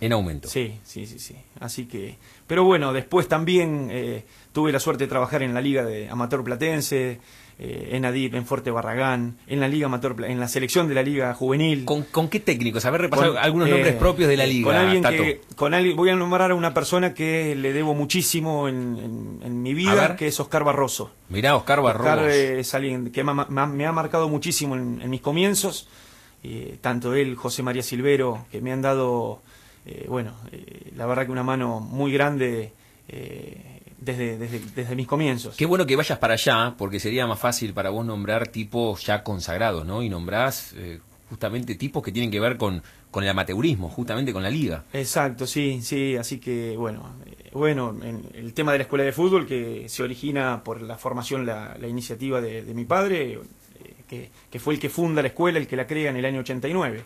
En 0.00 0.12
aumento. 0.12 0.48
Sí, 0.48 0.74
sí, 0.84 1.06
sí, 1.06 1.18
sí. 1.18 1.34
Así 1.60 1.86
que, 1.86 2.16
pero 2.46 2.64
bueno, 2.64 2.92
después 2.92 3.28
también 3.28 3.88
eh, 3.90 4.24
tuve 4.52 4.72
la 4.72 4.80
suerte 4.80 5.04
de 5.04 5.08
trabajar 5.08 5.42
en 5.42 5.54
la 5.54 5.60
liga 5.60 5.84
de 5.84 6.08
amateur 6.10 6.42
platense, 6.44 7.20
eh, 7.60 7.90
en 7.92 8.04
Adip, 8.04 8.34
en 8.34 8.44
Fuerte 8.44 8.72
Barragán, 8.72 9.36
en 9.46 9.60
la 9.60 9.68
liga 9.68 9.86
amateur, 9.86 10.16
en 10.24 10.40
la 10.40 10.48
selección 10.48 10.88
de 10.88 10.94
la 10.96 11.02
liga 11.02 11.32
juvenil. 11.34 11.84
¿Con, 11.84 12.02
con 12.02 12.28
qué 12.28 12.40
técnicos? 12.40 12.84
A 12.84 12.90
ver, 12.90 13.02
repasar 13.02 13.28
Con, 13.28 13.38
algunos 13.38 13.68
eh, 13.68 13.70
nombres 13.70 13.94
propios 13.94 14.28
de 14.28 14.36
la 14.36 14.46
liga, 14.46 14.66
Con 14.66 14.76
alguien 14.76 15.02
Tato. 15.04 15.22
que, 15.22 15.40
con 15.54 15.72
alguien, 15.72 15.96
voy 15.96 16.10
a 16.10 16.16
nombrar 16.16 16.50
a 16.50 16.54
una 16.56 16.74
persona 16.74 17.14
que 17.14 17.54
le 17.54 17.72
debo 17.72 17.94
muchísimo 17.94 18.68
en, 18.68 18.98
en- 18.98 19.40
en 19.46 19.62
mi 19.62 19.72
vida, 19.74 20.16
que 20.16 20.26
es 20.26 20.38
Oscar 20.40 20.64
Barroso. 20.64 21.12
Mirá, 21.28 21.54
Oscar 21.56 21.80
Barroso. 21.80 22.10
Oscar 22.10 22.28
eh, 22.30 22.58
es 22.60 22.74
alguien 22.74 23.10
que 23.12 23.22
me 23.22 23.32
me 23.34 23.86
ha 23.86 23.92
marcado 23.92 24.28
muchísimo 24.28 24.74
en, 24.74 25.00
en 25.00 25.08
mis 25.08 25.20
comienzos. 25.20 25.88
Eh, 26.44 26.76
tanto 26.80 27.14
él, 27.14 27.34
José 27.34 27.62
María 27.62 27.82
Silvero, 27.82 28.46
que 28.52 28.60
me 28.60 28.70
han 28.70 28.82
dado, 28.82 29.40
eh, 29.86 30.06
bueno, 30.08 30.34
eh, 30.52 30.92
la 30.94 31.06
verdad 31.06 31.26
que 31.26 31.32
una 31.32 31.42
mano 31.42 31.80
muy 31.80 32.12
grande 32.12 32.72
desde, 33.98 34.38
desde, 34.38 34.60
desde 34.74 34.94
mis 34.94 35.06
comienzos. 35.06 35.56
Qué 35.56 35.66
bueno 35.66 35.86
que 35.86 35.96
vayas 35.96 36.18
para 36.18 36.34
allá, 36.34 36.74
porque 36.76 37.00
sería 37.00 37.26
más 37.26 37.38
fácil 37.38 37.72
para 37.72 37.90
vos 37.90 38.04
nombrar 38.04 38.48
tipos 38.48 39.04
ya 39.04 39.22
consagrados, 39.22 39.84
¿no? 39.84 40.02
Y 40.02 40.08
nombrás 40.08 40.74
justamente 41.28 41.74
tipos 41.74 42.02
que 42.02 42.12
tienen 42.12 42.30
que 42.30 42.40
ver 42.40 42.56
con, 42.56 42.82
con 43.10 43.24
el 43.24 43.30
amateurismo, 43.30 43.88
justamente 43.88 44.32
con 44.32 44.42
la 44.42 44.50
liga. 44.50 44.84
Exacto, 44.92 45.46
sí, 45.46 45.80
sí, 45.82 46.16
así 46.16 46.38
que 46.38 46.76
bueno, 46.76 47.02
bueno, 47.52 47.96
en 48.02 48.22
el 48.34 48.52
tema 48.52 48.72
de 48.72 48.78
la 48.78 48.84
escuela 48.84 49.04
de 49.04 49.12
fútbol 49.12 49.46
que 49.46 49.88
se 49.88 50.02
origina 50.02 50.62
por 50.64 50.82
la 50.82 50.96
formación, 50.96 51.46
la, 51.46 51.76
la 51.78 51.88
iniciativa 51.88 52.40
de, 52.40 52.62
de 52.62 52.74
mi 52.74 52.84
padre, 52.84 53.38
que, 54.14 54.30
que 54.50 54.58
fue 54.58 54.74
el 54.74 54.80
que 54.80 54.88
funda 54.88 55.22
la 55.22 55.28
escuela, 55.28 55.58
el 55.58 55.66
que 55.66 55.76
la 55.76 55.86
crea 55.86 56.10
en 56.10 56.16
el 56.16 56.24
año 56.24 56.40
89. 56.40 57.04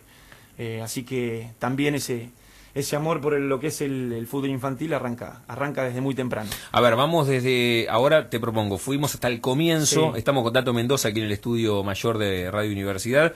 Eh, 0.58 0.80
así 0.82 1.04
que 1.04 1.50
también 1.58 1.94
ese, 1.94 2.30
ese 2.74 2.96
amor 2.96 3.20
por 3.20 3.34
el- 3.34 3.48
lo 3.48 3.60
que 3.60 3.68
es 3.68 3.80
el, 3.80 4.12
el 4.12 4.26
fútbol 4.26 4.50
infantil 4.50 4.92
arranca, 4.92 5.42
arranca 5.48 5.84
desde 5.84 6.00
muy 6.00 6.14
temprano. 6.14 6.50
A 6.72 6.80
ver, 6.80 6.96
vamos 6.96 7.28
desde. 7.28 7.86
Ahora 7.90 8.28
te 8.30 8.40
propongo, 8.40 8.76
fuimos 8.78 9.14
hasta 9.14 9.28
el 9.28 9.40
comienzo. 9.40 10.12
Sí. 10.12 10.18
Estamos 10.18 10.42
con 10.42 10.52
Tato 10.52 10.72
Mendoza 10.72 11.08
aquí 11.08 11.20
en 11.20 11.26
el 11.26 11.32
estudio 11.32 11.82
mayor 11.84 12.18
de 12.18 12.50
Radio 12.50 12.72
Universidad. 12.72 13.34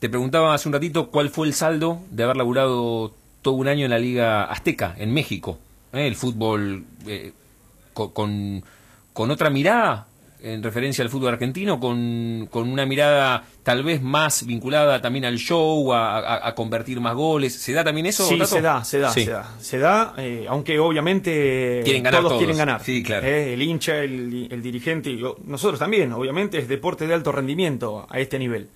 Te 0.00 0.08
preguntaba 0.08 0.54
hace 0.54 0.68
un 0.68 0.72
ratito 0.74 1.10
cuál 1.10 1.30
fue 1.30 1.46
el 1.46 1.54
saldo 1.54 2.00
de 2.10 2.24
haber 2.24 2.36
laburado 2.36 3.12
todo 3.42 3.54
un 3.54 3.68
año 3.68 3.84
en 3.86 3.90
la 3.90 3.98
Liga 3.98 4.44
Azteca, 4.44 4.94
en 4.98 5.12
México. 5.12 5.58
¿eh? 5.92 6.06
El 6.06 6.14
fútbol 6.14 6.84
eh, 7.06 7.32
co- 7.94 8.12
con, 8.12 8.62
con 9.14 9.30
otra 9.30 9.48
mirada 9.50 10.06
en 10.42 10.62
referencia 10.62 11.02
al 11.04 11.10
fútbol 11.10 11.34
argentino, 11.34 11.78
con, 11.80 12.48
con 12.50 12.68
una 12.70 12.86
mirada 12.86 13.44
tal 13.62 13.82
vez 13.82 14.00
más 14.02 14.46
vinculada 14.46 15.00
también 15.00 15.24
al 15.24 15.36
show, 15.38 15.92
a, 15.92 16.18
a- 16.18 16.48
a 16.48 16.54
convertir 16.54 17.00
más 17.00 17.14
goles. 17.14 17.54
¿Se 17.54 17.72
da 17.72 17.84
también 17.84 18.06
eso? 18.06 18.26
Sí, 18.26 18.38
Tato? 18.38 18.46
se 18.50 18.60
da, 18.60 18.84
se 18.84 18.98
da, 18.98 19.10
Sí. 19.10 19.24
se 19.24 19.30
da. 19.30 19.54
Se 19.60 19.78
da, 19.78 20.14
eh, 20.18 20.46
aunque 20.48 20.78
obviamente 20.78 21.82
Quieren 21.84 22.02
ganar 22.02 22.20
todos, 22.20 22.30
todos. 22.32 22.40
quieren 22.40 22.56
ganar. 22.56 22.82
Sí, 22.82 23.02
claro. 23.02 23.26
Eh, 23.26 23.54
el 23.54 23.62
hincha, 23.62 23.98
el, 23.98 24.48
el 24.50 24.62
dirigente, 24.62 25.10
y 25.10 25.22
nosotros 25.44 25.78
también, 25.78 26.12
obviamente 26.12 26.58
es 26.58 26.68
deporte 26.68 27.06
de 27.06 27.14
alto 27.14 27.32
rendimiento 27.32 28.06
a 28.08 28.18
este 28.20 28.38
nivel. 28.38 28.68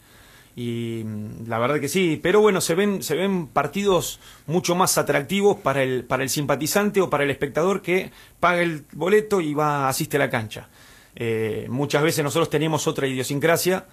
Y 0.57 1.03
mm, 1.05 1.49
la 1.49 1.59
verdad 1.59 1.81
que 1.81 1.89
sí, 1.89 2.21
pero 2.23 2.41
bueno, 2.41 2.61
se 2.61 2.75
ven, 2.77 3.03
se 3.03 3.17
ven 3.17 3.49
partidos 3.49 4.21
mucho 4.47 4.77
más 4.77 4.97
atractivos 4.99 5.57
para 5.57 5.83
el, 5.83 6.05
para 6.05 6.23
el 6.23 6.29
simpatizante 6.29 7.01
o 7.01 7.11
para 7.11 7.25
el 7.25 7.31
espectador 7.31 7.83
que 7.83 8.11
paga 8.39 8.63
el 8.63 8.85
boleto 8.93 9.41
y 9.41 9.53
va, 9.55 9.89
asiste 9.89 10.17
a 10.17 10.21
la 10.21 10.31
cancha. 10.31 10.69
Eh, 11.17 11.67
muchas 11.71 12.03
veces 12.03 12.25
nosotros 12.25 12.51
tenemos 12.51 12.87
otra 12.87 13.07
idiosincrasia 13.07 13.87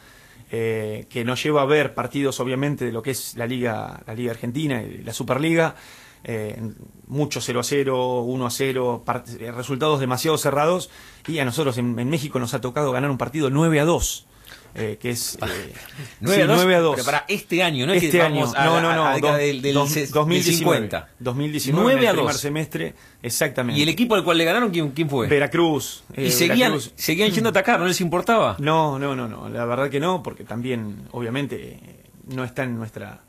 eh, 0.52 1.06
que 1.10 1.24
nos 1.24 1.42
lleva 1.44 1.62
a 1.62 1.66
ver 1.66 1.94
partidos 1.94 2.40
obviamente 2.40 2.86
de 2.86 2.92
lo 2.92 3.02
que 3.02 3.12
es 3.12 3.36
la 3.38 3.46
liga 3.48 4.02
la 4.08 4.14
liga 4.16 4.32
argentina 4.32 4.82
y 4.82 5.04
la 5.04 5.14
superliga 5.14 5.76
eh, 6.24 6.60
mucho 7.08 7.40
0 7.42 7.60
a 7.60 7.64
0 7.64 8.22
1 8.22 8.46
a 8.46 8.50
0 8.50 9.04
part- 9.06 9.40
eh, 9.40 9.52
resultados 9.52 10.00
demasiado 10.00 10.38
cerrados 10.38 10.90
y 11.28 11.40
a 11.40 11.46
nosotros 11.46 11.78
en, 11.78 11.98
en 12.00 12.10
México 12.10 12.40
nos 12.40 12.54
ha 12.54 12.62
tocado 12.62 12.92
ganar 12.92 13.10
un 13.12 13.18
partido 13.18 13.50
9 13.50 13.80
a 13.80 13.86
2 13.86 14.28
eh, 14.76 14.98
que 15.02 15.10
es 15.12 15.36
eh, 15.36 15.74
9 16.22 16.36
sí, 16.38 16.42
a 16.44 16.48
2, 16.48 16.56
9 16.58 16.76
a 16.76 16.80
2 16.80 16.96
pero 16.96 17.06
para 17.06 17.26
este 17.28 17.62
año, 17.64 17.86
¿no? 17.86 17.94
es 17.94 18.04
este 18.04 18.18
que 18.18 18.24
año 18.24 18.42
vamos 18.42 18.56
a 18.56 18.66
no 18.66 18.82
no 18.82 18.94
no 18.96 19.06
a 19.06 19.10
la 19.10 19.16
década 19.16 19.34
dos- 19.34 19.42
del, 19.42 19.62
del, 19.62 19.74
dos- 19.74 19.90
se- 19.90 20.02
del 20.02 20.12
2019 20.12 20.78
50. 20.78 21.10
2019 21.20 21.84
9 21.84 22.02
en 22.02 22.08
a 22.08 22.10
el 22.10 22.16
primer 22.16 22.34
2. 22.34 22.42
semestre 22.42 22.94
exactamente 23.22 23.80
¿Y 23.80 23.84
el 23.84 23.90
equipo 23.90 24.16
al 24.16 24.24
cual 24.24 24.38
le 24.38 24.46
ganaron 24.46 24.72
quién, 24.72 24.92
quién 24.92 25.10
fue? 25.10 25.28
Veracruz 25.28 26.04
eh, 26.16 26.26
y 26.28 26.32
seguían, 26.32 26.72
Veracruz. 26.72 26.94
seguían 26.96 27.32
yendo 27.32 27.50
a 27.50 27.52
atacar, 27.52 27.80
¿no 27.80 27.86
les 27.88 28.00
importaba? 28.02 28.56
No, 28.60 28.98
no, 28.98 29.16
no, 29.16 29.28
no. 29.28 29.50
La 29.50 29.66
verdad 29.66 29.90
que 29.90 30.00
no, 30.00 30.24
porque 30.24 30.44
también, 30.44 31.04
obviamente, 31.12 31.56
eh, 31.74 31.80
no 32.28 32.44
está 32.44 32.64
en 32.64 32.78
nuestra, 32.78 33.22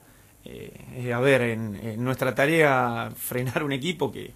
eh, 0.45 0.73
eh, 0.97 1.13
a 1.13 1.19
ver, 1.21 1.43
en, 1.43 1.75
en 1.83 2.05
nuestra 2.05 2.35
tarea 2.35 3.11
frenar 3.17 3.63
un 3.65 3.73
equipo 3.73 4.11
que 4.13 4.31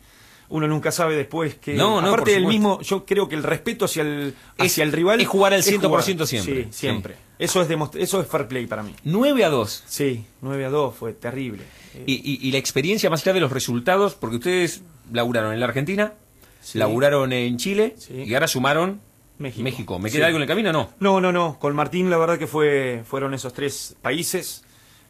uno 0.48 0.66
nunca 0.68 0.90
sabe 0.92 1.16
después 1.16 1.54
que. 1.56 1.74
No, 1.74 2.00
no, 2.00 2.08
aparte 2.08 2.32
del 2.32 2.46
mismo, 2.46 2.80
yo 2.82 3.04
creo 3.04 3.28
que 3.28 3.34
el 3.34 3.42
respeto 3.42 3.84
hacia 3.86 4.02
el, 4.02 4.34
Es- 4.58 4.72
hacia 4.72 4.84
el 4.84 4.92
rival 4.92 5.20
es 5.20 5.26
jugar 5.28 5.54
al 5.54 5.62
100% 5.62 5.80
jugar. 5.88 6.02
siempre. 6.26 6.64
Sí, 6.64 6.68
siempre. 6.70 7.14
Eso 7.38 7.60
es 7.60 7.68
eso 7.96 8.20
es 8.20 8.26
fair 8.28 8.48
play 8.48 8.66
para 8.66 8.82
mí. 8.82 8.94
9 9.04 9.44
a 9.44 9.50
2. 9.50 9.84
Sí, 9.86 10.24
9 10.40 10.64
a 10.64 10.70
2 10.70 10.94
fue 10.94 11.12
terrible. 11.12 11.64
Y, 12.06 12.14
y- 12.14 12.38
y 12.48 12.50
la 12.52 12.58
experiencia 12.58 13.10
más 13.10 13.22
allá 13.22 13.34
de 13.34 13.40
los 13.40 13.52
resultados, 13.52 14.14
porque 14.14 14.36
ustedes 14.36 14.82
laburaron 15.12 15.52
en 15.52 15.60
la 15.60 15.66
Argentina, 15.66 16.14
Sí. 16.62 16.78
laburaron 16.78 17.32
en 17.32 17.56
Chile 17.58 17.94
y 18.10 18.32
ahora 18.34 18.48
sumaron 18.48 19.00
México. 19.38 19.98
¿Me 19.98 20.08
Sí. 20.08 20.16
queda 20.16 20.26
algo 20.26 20.38
en 20.38 20.42
el 20.42 20.48
camino 20.48 20.70
o 20.70 20.72
no? 20.72 20.90
No, 20.98 21.20
no, 21.20 21.30
no. 21.30 21.58
Con 21.58 21.74
Martín 21.76 22.08
la 22.10 22.16
verdad 22.16 22.38
que 22.38 22.46
fue 22.46 23.02
fueron 23.06 23.34
esos 23.34 23.52
tres 23.52 23.94
países, 24.02 24.64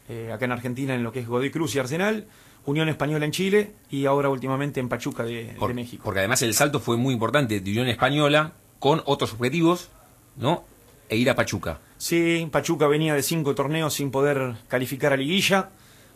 eh, 0.08 0.30
acá 0.32 0.44
en 0.44 0.52
Argentina 0.52 0.94
en 0.94 1.02
lo 1.02 1.12
que 1.12 1.20
es 1.20 1.26
Godoy 1.28 1.50
Cruz 1.50 1.74
y 1.74 1.78
Arsenal, 1.78 2.26
Unión 2.64 2.88
Española 2.88 3.24
en 3.24 3.30
Chile 3.32 3.70
y 3.90 4.06
ahora 4.06 4.28
últimamente 4.28 4.80
en 4.80 4.88
Pachuca 4.88 5.22
de, 5.24 5.54
Por- 5.58 5.68
de 5.68 5.74
México. 5.74 6.02
Porque 6.04 6.20
además 6.20 6.42
el 6.42 6.54
salto 6.54 6.80
fue 6.80 6.96
muy 6.96 7.14
importante 7.14 7.60
de 7.60 7.70
Unión 7.70 7.88
Española 7.88 8.52
con 8.78 9.02
otros 9.06 9.32
objetivos, 9.34 9.88
¿no? 10.36 10.64
E 11.08 11.16
ir 11.16 11.30
a 11.30 11.34
Pachuca. 11.36 11.78
Sí, 11.98 12.48
Pachuca 12.50 12.88
venía 12.88 13.14
de 13.14 13.22
cinco 13.22 13.54
torneos 13.54 13.94
sin 13.94 14.10
poder 14.10 14.56
calificar 14.68 15.12
a 15.12 15.16
liguilla, 15.16 15.70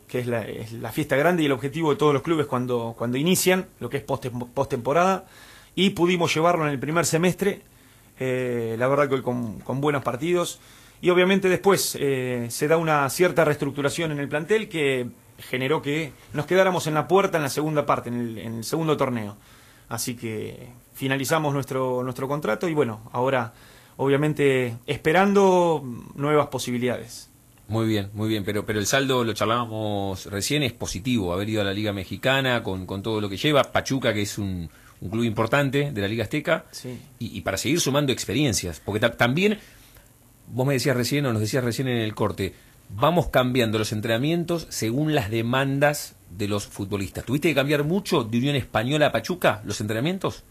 que 0.09 0.19
es 0.19 0.27
la, 0.27 0.43
es 0.45 0.73
la 0.73 0.91
fiesta 0.91 1.15
grande 1.15 1.45
y 1.45 1.47
el 1.47 1.53
objetivo 1.53 1.91
de 1.91 1.97
todos 1.97 2.13
los 2.13 2.23
clubes 2.23 2.47
cuando, 2.47 2.97
cuando 2.99 3.17
inician, 3.17 3.67
lo 3.79 3.89
que 3.89 3.99
es 3.99 4.03
post- 4.03 4.27
postemporada, 4.53 5.27
y 5.77 5.91
pudimos 5.91 6.35
llevarlo 6.35 6.67
en 6.67 6.73
el 6.73 6.81
primer 6.81 7.07
semestre, 7.07 7.63
eh, 8.19 8.75
la 8.79 8.89
verdad 8.89 9.09
que 9.09 9.15
hoy 9.15 9.23
con, 9.23 9.61
con 9.61 9.81
buenos 9.81 10.03
partidos, 10.03 10.59
y 11.01 11.11
obviamente 11.11 11.49
después 11.49 11.97
eh, 12.01 12.47
se 12.51 12.69
da 12.69 12.77
una 12.77 13.09
cierta 13.11 13.45
reestructuración 13.45 14.13
en 14.13 14.19
el 14.21 14.29
plantel 14.29 14.69
que 14.69 15.09
generó 15.39 15.81
que 15.81 16.13
nos 16.35 16.47
quedáramos 16.47 16.87
en 16.87 16.95
la 16.95 17.09
puerta 17.09 17.39
en 17.39 17.43
la 17.45 17.49
segunda 17.49 17.87
parte, 17.87 18.09
en 18.11 18.21
el, 18.21 18.39
en 18.39 18.55
el 18.59 18.65
segundo 18.65 18.97
torneo. 18.97 19.37
Así 19.89 20.15
que 20.15 20.69
finalizamos 20.95 21.53
nuestro, 21.55 22.03
nuestro 22.03 22.29
contrato 22.29 22.69
y 22.69 22.75
bueno, 22.75 23.09
ahora 23.13 23.53
obviamente 23.97 24.77
esperando 24.87 25.83
nuevas 26.15 26.47
posibilidades. 26.49 27.29
Muy 27.69 27.87
bien, 27.87 28.11
muy 28.15 28.29
bien, 28.29 28.45
pero, 28.45 28.67
pero 28.67 28.79
el 28.81 28.87
saldo, 28.87 29.23
lo 29.25 29.33
charlábamos 29.33 30.27
recién, 30.27 30.63
es 30.63 30.73
positivo, 30.73 31.33
haber 31.33 31.49
ido 31.49 31.61
a 31.61 31.65
la 31.65 31.73
Liga 31.73 31.93
Mexicana 31.93 32.63
con, 32.63 32.85
con 32.87 33.03
todo 33.03 33.21
lo 33.21 33.29
que 33.29 33.37
lleva, 33.37 33.63
Pachuca, 33.65 34.13
que 34.13 34.23
es 34.23 34.39
un, 34.39 34.69
un 35.01 35.11
club 35.11 35.23
importante 35.25 35.93
de 35.93 36.01
la 36.01 36.09
Liga 36.09 36.25
Azteca, 36.25 36.65
Sí. 36.73 36.99
y, 37.21 37.37
y 37.39 37.41
para 37.43 37.57
seguir 37.57 37.81
sumando 37.81 38.11
experiencias, 38.13 38.81
porque 38.85 38.99
ta- 39.01 39.13
también, 39.17 39.59
vos 40.53 40.67
me 40.67 40.75
decías 40.75 40.97
recién, 40.97 41.27
o 41.27 41.33
nos 41.33 41.41
decías 41.41 41.65
recién 41.65 41.89
en 41.89 41.99
el 41.99 42.15
corte, 42.15 42.55
vamos 42.91 43.29
cambiando 43.29 43.79
los 43.79 43.93
entrenamientos 43.93 44.67
según 44.71 45.15
las 45.15 45.31
demandas 45.31 46.17
de 46.31 46.49
los 46.49 46.67
futbolistas. 46.67 47.25
¿Tuviste 47.25 47.49
que 47.49 47.55
cambiar 47.55 47.85
mucho 47.85 48.25
de 48.25 48.39
Unión 48.39 48.57
Española 48.57 49.07
a 49.07 49.13
Pachuca 49.13 49.63
los 49.65 49.81
entrenamientos? 49.81 50.45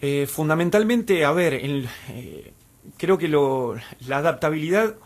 Eh, 0.00 0.26
fundamentalmente, 0.26 1.24
a 1.24 1.32
ver, 1.32 1.54
eh, 1.54 2.52
creo 2.96 3.16
que 3.18 3.28
lo, 3.28 3.76
la 4.06 4.18
adaptabilidad 4.18 4.96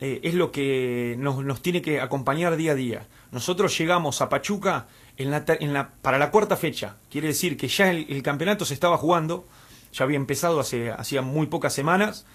eh, 0.00 0.20
es 0.22 0.34
lo 0.34 0.52
que 0.52 1.16
nos, 1.18 1.44
nos 1.44 1.62
tiene 1.62 1.82
que 1.82 2.00
acompañar 2.00 2.56
día 2.56 2.72
a 2.72 2.74
día. 2.76 3.06
Nosotros 3.32 3.76
llegamos 3.76 4.20
a 4.20 4.28
Pachuca 4.28 4.86
en 5.16 5.30
la, 5.30 5.44
en 5.46 5.72
la, 5.72 5.90
para 6.02 6.18
la 6.18 6.30
cuarta 6.30 6.56
fecha, 6.56 6.96
quiere 7.10 7.28
decir 7.28 7.56
que 7.56 7.68
ya 7.68 7.90
el, 7.90 8.06
el 8.08 8.22
campeonato 8.22 8.64
se 8.64 8.74
estaba 8.74 8.98
jugando, 8.98 9.46
ya 9.92 10.04
había 10.04 10.16
empezado 10.16 10.60
hace 10.60 10.90
hacía 10.90 11.22
muy 11.22 11.46
pocas 11.46 11.72
semanas, 11.72 12.26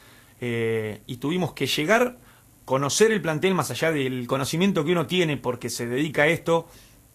eh, 0.41 1.01
y 1.07 1.17
tuvimos 1.17 1.53
que 1.53 1.67
llegar, 1.67 2.17
conocer 2.65 3.11
el 3.11 3.21
plantel 3.21 3.53
más 3.55 3.71
allá 3.71 3.91
del 3.91 4.27
conocimiento 4.27 4.83
que 4.85 4.91
uno 4.91 5.07
tiene 5.07 5.37
porque 5.37 5.69
se 5.69 5.87
dedica 5.87 6.23
a 6.23 6.27
esto, 6.27 6.67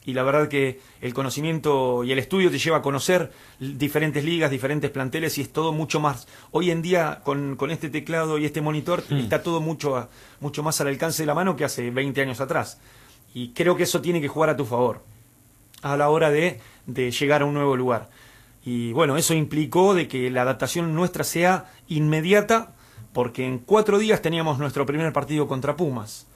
y 0.06 0.12
la 0.12 0.22
verdad 0.22 0.48
que 0.48 0.80
el 1.00 1.14
conocimiento 1.14 2.04
y 2.04 2.12
el 2.12 2.18
estudio 2.18 2.50
te 2.50 2.58
lleva 2.58 2.76
a 2.78 2.82
conocer 2.82 3.32
diferentes 3.58 4.22
ligas, 4.22 4.50
diferentes 4.50 4.90
planteles 4.90 5.38
y 5.38 5.40
es 5.40 5.50
todo 5.50 5.72
mucho 5.72 5.98
más. 5.98 6.28
Hoy 6.50 6.70
en 6.70 6.82
día 6.82 7.22
con, 7.24 7.56
con 7.56 7.70
este 7.70 7.88
teclado 7.88 8.36
y 8.36 8.44
este 8.44 8.60
monitor 8.60 9.02
está 9.10 9.42
todo 9.42 9.62
mucho, 9.62 9.96
a- 9.96 10.10
mucho 10.40 10.62
más 10.62 10.78
al 10.82 10.88
alcance 10.88 11.22
de 11.22 11.26
la 11.26 11.34
mano 11.34 11.56
que 11.56 11.64
hace 11.64 11.90
20 11.90 12.20
años 12.20 12.42
atrás. 12.42 12.78
Y 13.32 13.52
creo 13.54 13.76
que 13.78 13.84
eso 13.84 14.02
tiene 14.02 14.20
que 14.20 14.28
jugar 14.28 14.50
a 14.50 14.56
tu 14.58 14.66
favor 14.66 15.00
a 15.80 15.96
la 15.96 16.10
hora 16.10 16.30
de, 16.30 16.60
de 16.84 17.10
llegar 17.10 17.40
a 17.40 17.46
un 17.46 17.54
nuevo 17.54 17.74
lugar. 17.74 18.10
Y 18.62 18.92
bueno, 18.92 19.16
eso 19.16 19.32
implicó 19.32 19.94
de 19.94 20.06
que 20.06 20.30
la 20.30 20.42
adaptación 20.42 20.94
nuestra 20.94 21.24
sea 21.24 21.72
inmediata 21.88 22.73
porque 23.14 23.46
en 23.46 23.60
cuatro 23.60 23.98
días 23.98 24.20
teníamos 24.20 24.58
nuestro 24.58 24.84
primer 24.84 25.10
partido 25.14 25.48
contra 25.48 25.74
Pumas. 25.76 26.26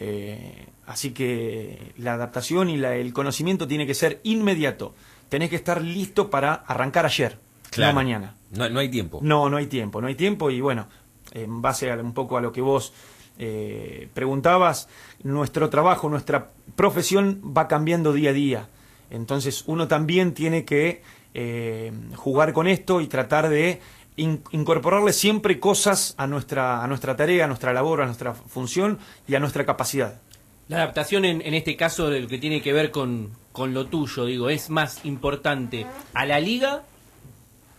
Eh, 0.00 0.66
así 0.86 1.12
que 1.12 1.92
la 1.98 2.14
adaptación 2.14 2.68
y 2.70 2.76
la- 2.76 2.96
el 2.96 3.12
conocimiento 3.12 3.68
tiene 3.68 3.86
que 3.86 3.94
ser 3.94 4.18
inmediato. 4.24 4.94
Tenés 5.28 5.50
que 5.50 5.56
estar 5.56 5.80
listo 5.80 6.28
para 6.30 6.54
arrancar 6.54 7.06
ayer, 7.06 7.38
no 7.78 7.92
mañana. 7.94 8.34
No, 8.50 8.68
no 8.68 8.80
hay 8.80 8.88
tiempo. 8.90 9.20
No, 9.22 9.48
no 9.48 9.56
hay 9.58 9.66
tiempo, 9.68 10.00
no 10.00 10.08
hay 10.08 10.14
tiempo 10.16 10.50
y 10.50 10.60
bueno, 10.60 10.88
en 11.32 11.62
base 11.62 11.90
a, 11.92 11.94
un 11.96 12.12
poco 12.14 12.36
a 12.36 12.40
lo 12.40 12.50
que 12.52 12.60
vos 12.60 12.92
eh, 13.38 14.08
preguntabas, 14.12 14.88
nuestro 15.22 15.70
trabajo, 15.70 16.08
nuestra 16.08 16.50
profesión 16.76 17.40
va 17.56 17.68
cambiando 17.68 18.12
día 18.12 18.30
a 18.30 18.34
día. 18.34 18.68
Entonces 19.10 19.64
uno 19.66 19.88
también 19.88 20.32
tiene 20.34 20.64
que 20.64 21.02
eh, 21.34 21.92
jugar 22.16 22.52
con 22.52 22.66
esto 22.66 23.00
y 23.00 23.06
tratar 23.06 23.48
de 23.48 23.80
in- 24.16 24.42
incorporarle 24.50 25.12
siempre 25.12 25.58
cosas 25.58 26.14
a 26.16 26.26
nuestra, 26.26 26.82
a 26.82 26.86
nuestra 26.86 27.16
tarea, 27.16 27.44
a 27.44 27.48
nuestra 27.48 27.72
labor, 27.72 28.02
a 28.02 28.06
nuestra 28.06 28.34
función 28.34 28.98
y 29.28 29.34
a 29.34 29.40
nuestra 29.40 29.64
capacidad. 29.64 30.20
La 30.68 30.76
adaptación 30.78 31.24
en, 31.24 31.42
en 31.42 31.54
este 31.54 31.76
caso 31.76 32.10
lo 32.10 32.28
que 32.28 32.38
tiene 32.38 32.62
que 32.62 32.72
ver 32.72 32.90
con, 32.90 33.30
con 33.52 33.74
lo 33.74 33.86
tuyo, 33.86 34.24
digo, 34.24 34.48
¿es 34.48 34.70
más 34.70 35.04
importante 35.04 35.86
a 36.14 36.24
la 36.24 36.40
liga 36.40 36.84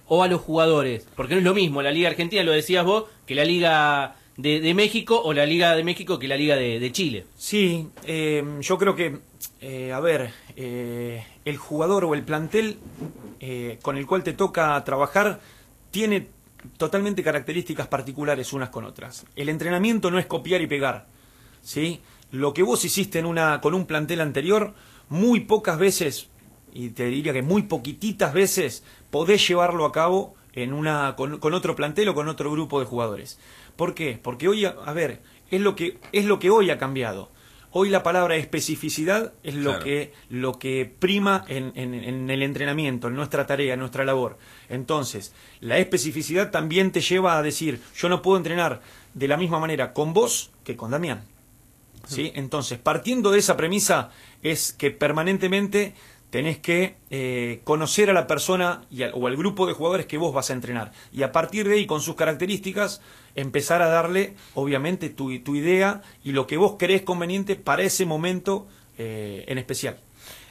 o 0.08 0.22
a 0.22 0.28
los 0.28 0.42
jugadores? 0.42 1.08
Porque 1.16 1.34
no 1.34 1.40
es 1.40 1.46
lo 1.46 1.54
mismo 1.54 1.82
la 1.82 1.92
liga 1.92 2.10
argentina, 2.10 2.44
lo 2.44 2.52
decías 2.52 2.86
vos, 2.86 3.06
que 3.26 3.36
la 3.36 3.46
liga 3.46 4.16
de, 4.38 4.60
de 4.60 4.74
México 4.74 5.20
o 5.24 5.34
la 5.34 5.46
liga 5.46 5.76
de 5.76 5.84
México 5.84 6.20
que 6.20 6.28
la 6.28 6.36
liga 6.38 6.56
de, 6.56 6.80
de 6.80 6.92
Chile. 6.92 7.26
Sí, 7.38 7.88
eh, 8.06 8.44
yo 8.62 8.78
creo 8.78 8.96
que, 8.96 9.18
eh, 9.62 9.92
a 9.92 10.00
ver, 10.00 10.32
eh, 10.56 11.24
el 11.46 11.58
jugador 11.58 12.06
o 12.06 12.14
el 12.14 12.24
plantel 12.24 12.78
eh, 13.40 13.80
con 13.82 13.98
el 13.98 14.06
cual 14.06 14.24
te 14.24 14.34
toca 14.34 14.84
trabajar 14.84 15.40
tiene 15.94 16.28
totalmente 16.78 17.22
características 17.22 17.88
particulares 17.88 18.52
unas 18.52 18.70
con 18.70 18.84
otras. 18.84 19.28
El 19.36 19.48
entrenamiento 19.48 20.10
no 20.10 20.18
es 20.18 20.26
copiar 20.26 20.60
y 20.62 20.68
pegar, 20.68 21.06
¿sí? 21.62 22.02
Lo 22.32 22.52
que 22.52 22.64
vos 22.64 22.84
hiciste 22.84 23.20
en 23.20 23.28
una, 23.28 23.62
con 23.62 23.76
un 23.76 23.86
plantel 23.86 24.20
anterior, 24.20 24.74
muy 25.08 25.42
pocas 25.42 25.78
veces, 25.78 26.30
y 26.74 26.90
te 26.90 27.06
diría 27.06 27.32
que 27.32 27.44
muy 27.44 27.62
poquititas 27.62 28.34
veces, 28.34 28.84
podés 29.12 29.48
llevarlo 29.48 29.86
a 29.86 29.92
cabo 29.92 30.34
en 30.54 30.74
una, 30.74 31.16
con, 31.16 31.38
con 31.38 31.54
otro 31.54 31.76
plantel 31.76 32.10
o 32.10 32.16
con 32.16 32.28
otro 32.28 32.52
grupo 32.52 32.80
de 32.80 32.88
jugadores. 32.88 33.38
¿Por 33.76 33.94
qué? 33.94 34.20
Porque 34.22 34.48
hoy, 34.48 34.66
a, 34.66 34.94
ver, 34.94 35.22
es 35.52 35.62
lo, 35.62 35.76
que, 35.76 36.00
es 36.12 36.26
lo 36.26 36.40
que 36.40 36.50
hoy 36.50 36.72
ha 36.72 36.80
cambiado. 36.80 37.30
Hoy 37.76 37.90
la 37.90 38.04
palabra 38.04 38.36
especificidad 38.36 39.34
es 39.44 39.56
lo, 39.56 39.72
Claro. 39.72 39.84
que, 39.86 40.14
lo 40.30 40.60
que 40.60 40.94
prima 41.00 41.44
en, 41.48 41.72
en- 41.76 41.96
en 41.96 42.30
el 42.30 42.44
entrenamiento, 42.44 43.08
en 43.08 43.16
nuestra 43.16 43.48
tarea, 43.48 43.74
en 43.74 43.80
nuestra 43.80 44.06
labor. 44.06 44.38
Entonces, 44.70 45.34
la 45.60 45.80
especificidad 45.80 46.52
también 46.52 46.92
te 46.92 47.02
lleva 47.02 47.38
a 47.38 47.42
decir, 47.42 47.82
yo 47.96 48.10
no 48.10 48.22
puedo 48.22 48.38
entrenar 48.38 48.82
de 49.16 49.28
la 49.28 49.38
misma 49.38 49.60
manera 49.60 49.92
con 49.94 50.14
vos 50.14 50.52
que 50.64 50.76
con 50.76 50.92
Damián. 50.92 51.24
¿Sí? 52.08 52.32
Entonces, 52.36 52.78
partiendo 52.80 53.32
de 53.32 53.40
esa 53.40 53.56
premisa, 53.58 54.12
es 54.42 54.74
que 54.74 54.92
permanentemente 54.92 55.96
tenés 56.34 56.58
que 56.58 56.96
eh, 57.12 57.62
conocer 57.64 58.10
a 58.10 58.14
la 58.14 58.26
persona 58.26 58.82
y 58.90 59.04
al- 59.04 59.12
o 59.14 59.28
al 59.28 59.38
grupo 59.38 59.68
de 59.68 59.74
jugadores 59.74 60.08
que 60.08 60.18
vos 60.18 60.34
vas 60.34 60.50
a 60.50 60.54
entrenar. 60.54 60.92
Y 61.12 61.22
a 61.22 61.32
partir 61.32 61.68
de 61.68 61.76
ahí, 61.76 61.86
con 61.86 62.02
sus 62.02 62.16
características, 62.16 63.02
empezar 63.36 63.84
a 63.84 63.88
darle, 63.88 64.34
obviamente, 64.56 65.12
tu, 65.12 65.38
tu 65.44 65.56
idea 65.56 66.02
y 66.24 66.32
lo 66.32 66.48
que 66.48 66.58
vos 66.58 66.78
crees 66.80 67.04
conveniente 67.04 67.56
para 67.56 67.84
ese 67.84 68.08
momento 68.08 68.66
eh, 68.98 69.46
en 69.48 69.60
especial. 69.60 70.00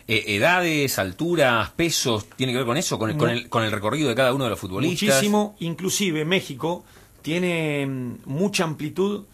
Eh, 0.06 0.36
edades, 0.36 1.00
alturas, 1.00 1.70
pesos, 1.70 2.26
¿tiene 2.36 2.52
que 2.52 2.58
ver 2.58 2.66
con 2.66 2.76
eso? 2.76 2.96
¿Con 2.96 3.10
el, 3.10 3.16
con, 3.16 3.30
el, 3.30 3.48
con 3.48 3.64
el 3.64 3.72
recorrido 3.72 4.08
de 4.08 4.14
cada 4.14 4.32
uno 4.32 4.44
de 4.44 4.50
los 4.50 4.60
futbolistas? 4.60 5.08
Muchísimo, 5.16 5.56
inclusive 5.58 6.24
México 6.24 6.84
tiene 7.22 7.84
mm, 7.86 8.18
mucha 8.26 8.62
amplitud 8.62 9.24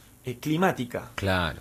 climática. 0.40 1.10
Claro. 1.14 1.60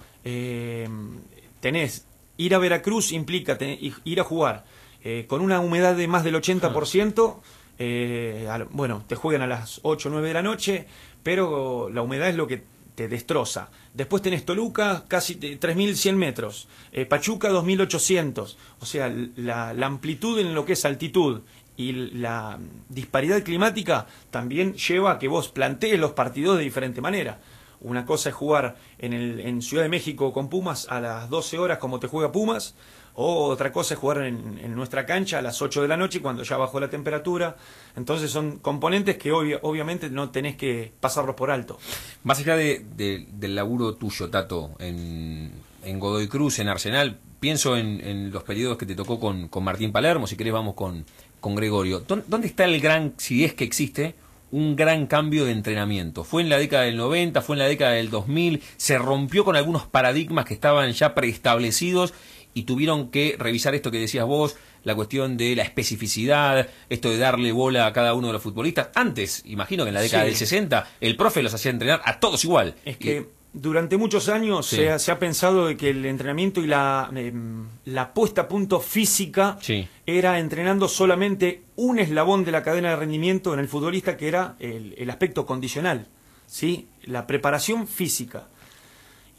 Tenés, 1.59 2.05
ir 2.37 2.55
a 2.55 2.57
Veracruz 2.59 3.11
implica 3.11 3.57
ir 4.03 4.19
a 4.19 4.23
jugar 4.23 4.65
eh, 5.03 5.25
con 5.27 5.41
una 5.41 5.59
humedad 5.59 5.95
de 5.95 6.07
más 6.07 6.23
del 6.23 6.35
80%, 6.35 7.35
eh, 7.79 8.47
bueno, 8.71 9.03
te 9.07 9.15
juegan 9.15 9.41
a 9.43 9.47
las 9.47 9.79
8 9.83 10.09
o 10.09 10.11
9 10.11 10.27
de 10.27 10.33
la 10.33 10.41
noche, 10.41 10.87
pero 11.23 11.89
la 11.91 12.01
humedad 12.01 12.29
es 12.29 12.35
lo 12.35 12.47
que 12.47 12.63
te 12.95 13.07
destroza. 13.07 13.69
Después 13.93 14.23
tenés 14.23 14.43
Toluca, 14.45 15.05
casi 15.07 15.35
te- 15.35 15.59
3.100 15.59 16.15
metros, 16.15 16.67
eh, 16.91 17.05
Pachuca 17.05 17.49
2.800, 17.51 18.55
o 18.79 18.85
sea, 18.85 19.13
la, 19.35 19.73
la 19.73 19.85
amplitud 19.85 20.39
en 20.39 20.55
lo 20.55 20.65
que 20.65 20.73
es 20.73 20.83
altitud 20.85 21.41
y 21.75 21.91
la 21.91 22.57
disparidad 22.89 23.43
climática 23.43 24.07
también 24.31 24.73
lleva 24.73 25.11
a 25.11 25.19
que 25.19 25.27
vos 25.27 25.49
plantees 25.49 25.99
los 25.99 26.13
partidos 26.13 26.57
de 26.57 26.63
diferente 26.63 27.01
manera. 27.01 27.39
Una 27.81 28.05
cosa 28.05 28.29
es 28.29 28.35
jugar 28.35 28.75
en, 28.97 29.13
el, 29.13 29.39
en 29.39 29.61
Ciudad 29.61 29.83
de 29.83 29.89
México 29.89 30.33
con 30.33 30.49
Pumas 30.49 30.87
a 30.89 30.99
las 30.99 31.29
12 31.29 31.59
horas 31.59 31.77
como 31.77 31.99
te 31.99 32.07
juega 32.07 32.31
Pumas, 32.31 32.75
o 33.19 33.45
otra 33.45 33.71
cosa 33.71 33.95
es 33.95 33.99
jugar 33.99 34.21
en, 34.23 34.75
nuestra 34.75 35.05
cancha 35.05 35.39
a 35.39 35.41
las 35.41 35.59
8 35.61 35.81
de 35.81 35.87
la 35.87 35.97
noche 35.97 36.21
cuando 36.21 36.43
ya 36.43 36.55
bajó 36.57 36.79
la 36.79 36.89
temperatura. 36.89 37.55
Entonces 37.95 38.29
son 38.29 38.59
componentes 38.59 39.17
que 39.17 39.31
obvia- 39.31 39.59
obviamente 39.63 40.09
no 40.09 40.29
tenés 40.29 40.55
que 40.55 40.91
pasarlos 40.99 41.35
por 41.35 41.49
alto. 41.49 41.79
Más 42.23 42.39
allá 42.39 42.55
de, 42.55 42.85
de- 42.95 43.25
del 43.31 43.55
laburo 43.55 43.95
tuyo, 43.95 44.29
Tato, 44.29 44.71
en, 44.79 45.51
en 45.83 45.99
Godoy 45.99 46.27
Cruz, 46.27 46.59
en 46.59 46.67
Arsenal, 46.69 47.17
pienso 47.39 47.75
en, 47.77 48.01
en 48.05 48.31
los 48.31 48.43
periodos 48.43 48.77
que 48.77 48.85
te 48.85 48.93
tocó 48.95 49.19
con, 49.19 49.47
con 49.47 49.63
Martín 49.63 49.91
Palermo, 49.91 50.27
si 50.27 50.35
querés 50.37 50.53
vamos 50.53 50.75
con, 50.75 51.03
con 51.39 51.55
Gregorio. 51.55 52.01
¿Dó- 52.01 52.23
¿Dónde 52.27 52.47
está 52.47 52.65
el 52.65 52.79
gran, 52.79 53.13
si 53.17 53.45
es 53.45 53.53
que 53.55 53.63
existe, 53.63 54.13
un 54.51 54.75
gran 54.75 55.07
cambio 55.07 55.45
de 55.45 55.51
entrenamiento? 55.51 56.23
¿Fue 56.23 56.41
en 56.41 56.49
la 56.49 56.57
década 56.57 56.83
del 56.83 56.97
90, 56.97 57.41
fue 57.41 57.55
en 57.55 57.59
la 57.59 57.67
década 57.67 57.91
del 57.91 58.09
2000? 58.09 58.61
¿Se 58.77 58.97
rompió 58.97 59.43
con 59.43 59.55
algunos 59.55 59.87
paradigmas 59.87 60.45
que 60.45 60.53
estaban 60.53 60.91
ya 60.93 61.13
preestablecidos 61.15 62.13
y 62.53 62.63
tuvieron 62.63 63.09
que 63.11 63.35
revisar 63.37 63.75
esto 63.75 63.91
que 63.91 63.99
decías 63.99 64.25
vos, 64.25 64.55
la 64.83 64.95
cuestión 64.95 65.37
de 65.37 65.55
la 65.55 65.63
especificidad, 65.63 66.67
esto 66.89 67.09
de 67.09 67.17
darle 67.17 67.51
bola 67.51 67.85
a 67.87 67.93
cada 67.93 68.13
uno 68.13 68.27
de 68.27 68.33
los 68.33 68.41
futbolistas? 68.41 68.89
Antes, 68.95 69.43
imagino 69.45 69.83
que 69.83 69.89
en 69.89 69.95
la 69.95 70.01
década 70.01 70.23
Sí. 70.23 70.29
del 70.29 70.37
60, 70.37 70.87
el 71.01 71.17
profe 71.17 71.43
los 71.43 71.53
hacía 71.53 71.71
entrenar 71.71 72.01
a 72.05 72.19
todos 72.19 72.43
igual. 72.45 72.75
Es 72.85 72.97
que 72.97 73.27
durante 73.53 73.97
muchos 73.97 74.29
años 74.29 74.65
Sí. 74.67 74.77
se, 74.77 74.89
ha, 74.91 74.99
se 74.99 75.11
ha 75.11 75.19
pensado 75.19 75.67
de 75.67 75.77
que 75.77 75.89
el 75.89 76.05
entrenamiento 76.05 76.61
y 76.61 76.67
la, 76.67 77.09
em, 77.15 77.65
la 77.85 78.13
puesta 78.13 78.41
a 78.41 78.47
punto 78.47 78.79
física 78.79 79.57
Sí. 79.61 79.87
era 80.05 80.39
entrenando 80.39 80.87
solamente 80.87 81.63
un 81.75 81.99
eslabón 81.99 82.43
de 82.45 82.51
la 82.51 82.63
cadena 82.63 82.89
de 82.91 82.95
rendimiento 82.97 83.53
en 83.53 83.59
el 83.59 83.67
futbolista 83.67 84.17
que 84.17 84.27
era 84.27 84.55
el, 84.59 84.93
el 84.97 85.09
aspecto 85.09 85.45
condicional, 85.45 86.07
¿sí? 86.45 86.87
la 87.03 87.25
preparación 87.25 87.87
física. 87.87 88.47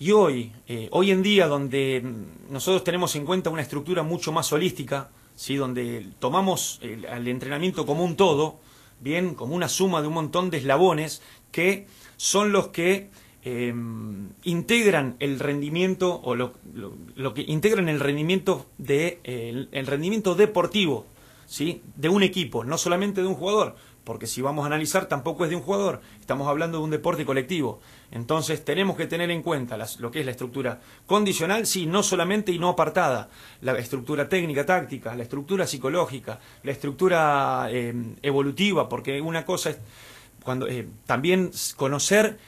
Y 0.00 0.12
hoy, 0.12 0.52
eh, 0.68 0.88
hoy 0.92 1.10
en 1.10 1.22
día, 1.22 1.48
donde 1.48 2.00
mm, 2.04 2.52
nosotros 2.52 2.84
tenemos 2.84 3.16
en 3.16 3.24
cuenta 3.24 3.50
una 3.50 3.62
estructura 3.62 4.02
mucho 4.02 4.30
más 4.32 4.52
holística, 4.52 5.10
¿sí? 5.34 5.56
donde 5.56 6.06
tomamos 6.20 6.78
el, 6.82 7.26
entrenamiento 7.28 7.84
como 7.84 8.04
un 8.04 8.16
todo, 8.16 8.60
bien, 9.00 9.34
como 9.34 9.54
una 9.54 9.68
suma 9.68 10.00
de 10.00 10.08
un 10.08 10.14
montón 10.14 10.50
de 10.50 10.58
eslabones 10.58 11.22
que 11.50 11.86
son 12.16 12.52
los 12.52 12.68
que 12.68 13.10
eh, 13.50 13.74
integran 14.44 15.16
el 15.20 15.40
rendimiento 15.40 16.20
o 16.22 16.34
lo, 16.34 16.52
que 17.32 17.42
integran 17.46 17.88
el 17.88 17.98
rendimiento 17.98 18.66
de 18.76 19.20
el, 19.24 19.87
rendimiento 19.87 20.34
deportivo, 20.34 21.06
¿sí? 21.46 21.80
de 21.96 22.11
un 22.11 22.22
equipo, 22.22 22.62
no 22.64 22.76
solamente 22.76 23.22
de 23.22 23.26
un 23.26 23.34
jugador, 23.34 23.74
porque 24.04 24.26
si 24.26 24.42
vamos 24.42 24.64
a 24.64 24.66
analizar 24.66 25.06
tampoco 25.06 25.44
es 25.44 25.50
de 25.50 25.56
un 25.56 25.62
jugador, 25.62 26.02
estamos 26.20 26.46
hablando 26.46 26.76
de 26.76 26.84
un 26.84 26.90
deporte 26.90 27.24
colectivo. 27.24 27.80
Entonces 28.11 28.62
tenemos 28.66 28.98
que 28.98 29.06
tener 29.06 29.30
en 29.30 29.42
cuenta 29.42 29.78
lo 29.98 30.11
que 30.11 30.20
es 30.20 30.26
la 30.26 30.32
estructura 30.32 30.80
condicional, 31.06 31.66
sí, 31.66 31.87
no 31.87 32.02
solamente 32.02 32.52
y 32.52 32.58
no 32.58 32.68
apartada, 32.68 33.30
la 33.62 33.72
estructura 33.78 34.28
técnica, 34.28 34.66
táctica, 34.66 35.14
la 35.14 35.22
estructura 35.22 35.66
psicológica, 35.66 36.38
la 36.64 36.72
estructura 36.72 37.68
eh, 37.70 37.94
evolutiva, 38.20 38.90
porque 38.90 39.22
una 39.22 39.46
cosa 39.46 39.70
es 39.70 39.78
cuando 40.42 40.66
eh, 40.66 40.87
también 41.06 41.50
conocer 41.76 42.38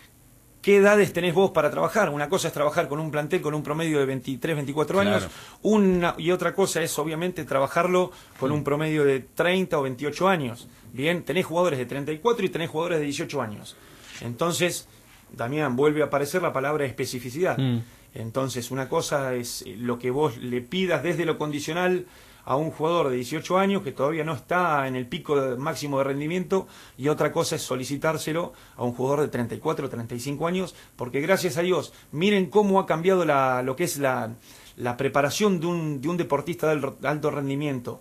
qué 0.62 0.76
edades 0.76 1.12
tenés 1.12 1.34
vos 1.34 1.50
para 1.50 1.70
trabajar. 1.70 2.10
Una 2.10 2.28
cosa 2.28 2.48
es 2.48 2.54
trabajar 2.54 2.88
con 2.88 3.00
un 3.00 3.10
plantel 3.10 3.40
con 3.40 3.54
un 3.54 3.62
promedio 3.62 3.98
de 3.98 4.06
23, 4.06 4.56
24 4.56 5.00
años, 5.00 5.18
Claro. 5.24 5.32
una, 5.62 6.14
y 6.18 6.30
otra 6.30 6.54
cosa 6.54 6.82
es 6.82 6.98
obviamente 6.98 7.44
trabajarlo 7.44 8.10
con 8.38 8.52
un 8.52 8.62
promedio 8.64 9.04
de 9.04 9.20
30 9.20 9.78
o 9.78 9.82
28 9.82 10.28
años. 10.28 10.68
Bien, 10.92 11.22
tenés 11.22 11.46
jugadores 11.46 11.78
de 11.78 11.86
34 11.86 12.44
y 12.44 12.48
tenés 12.48 12.68
jugadores 12.68 12.98
de 12.98 13.04
18 13.04 13.40
años. 13.42 13.76
Entonces, 14.20 14.88
Damián, 15.32 15.76
vuelve 15.76 16.02
a 16.02 16.06
aparecer 16.06 16.42
la 16.42 16.52
palabra 16.52 16.84
especificidad. 16.84 17.56
Mm. 17.56 17.82
Entonces, 18.14 18.70
una 18.70 18.88
cosa 18.88 19.34
es 19.34 19.64
lo 19.78 19.98
que 19.98 20.10
vos 20.10 20.36
le 20.38 20.60
pidas 20.60 21.02
desde 21.02 21.24
lo 21.24 21.38
condicional 21.38 22.06
a 22.44 22.56
un 22.56 22.70
jugador 22.70 23.08
de 23.10 23.16
18 23.16 23.58
años 23.58 23.82
que 23.82 23.92
todavía 23.92 24.24
no 24.24 24.34
está 24.34 24.86
en 24.88 24.96
el 24.96 25.06
pico 25.06 25.40
de- 25.40 25.56
máximo 25.56 25.98
de 25.98 26.04
rendimiento 26.04 26.66
y 26.98 27.08
otra 27.08 27.32
cosa 27.32 27.56
es 27.56 27.62
solicitárselo 27.62 28.52
a 28.76 28.84
un 28.84 28.92
jugador 28.92 29.20
de 29.22 29.28
34 29.28 29.86
o 29.86 29.88
35 29.90 30.46
años 30.46 30.74
porque 30.96 31.20
gracias 31.20 31.56
a 31.56 31.62
Dios 31.62 31.92
miren 32.12 32.46
cómo 32.46 32.80
ha 32.80 32.86
cambiado 32.86 33.24
la, 33.24 33.62
lo 33.62 33.76
que 33.76 33.84
es 33.84 33.98
la, 33.98 34.30
la 34.76 34.96
preparación 34.96 35.60
de 35.60 35.66
un, 35.66 36.00
de 36.00 36.08
un 36.08 36.16
deportista 36.16 36.66
de 36.66 36.72
al- 36.72 36.96
alto 37.02 37.30
rendimiento 37.30 38.00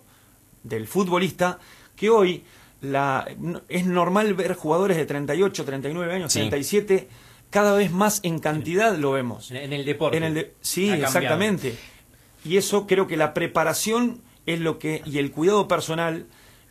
del 0.62 0.86
futbolista 0.86 1.58
que 1.96 2.10
hoy 2.10 2.44
la, 2.80 3.26
es 3.68 3.84
normal 3.86 4.32
ver 4.34 4.54
jugadores 4.54 4.96
de 4.96 5.04
38, 5.04 5.64
39 5.64 6.14
años, 6.14 6.32
Sí. 6.32 6.38
37 6.40 7.08
cada 7.50 7.74
vez 7.74 7.90
más 7.90 8.20
en 8.22 8.38
cantidad 8.38 8.96
lo 8.96 9.10
vemos. 9.12 9.50
En 9.50 9.72
el 9.72 9.84
deporte. 9.84 10.16
En 10.16 10.22
el 10.22 10.34
de- 10.34 10.54
sí, 10.60 10.88
exactamente. 10.88 11.76
Y 12.44 12.56
eso 12.56 12.86
creo 12.86 13.06
que 13.08 13.16
la 13.18 13.34
preparación 13.34 14.22
es 14.54 14.60
lo 14.60 14.78
que 14.78 15.02
y 15.04 15.18
el 15.18 15.30
cuidado 15.30 15.66
personal 15.68 16.26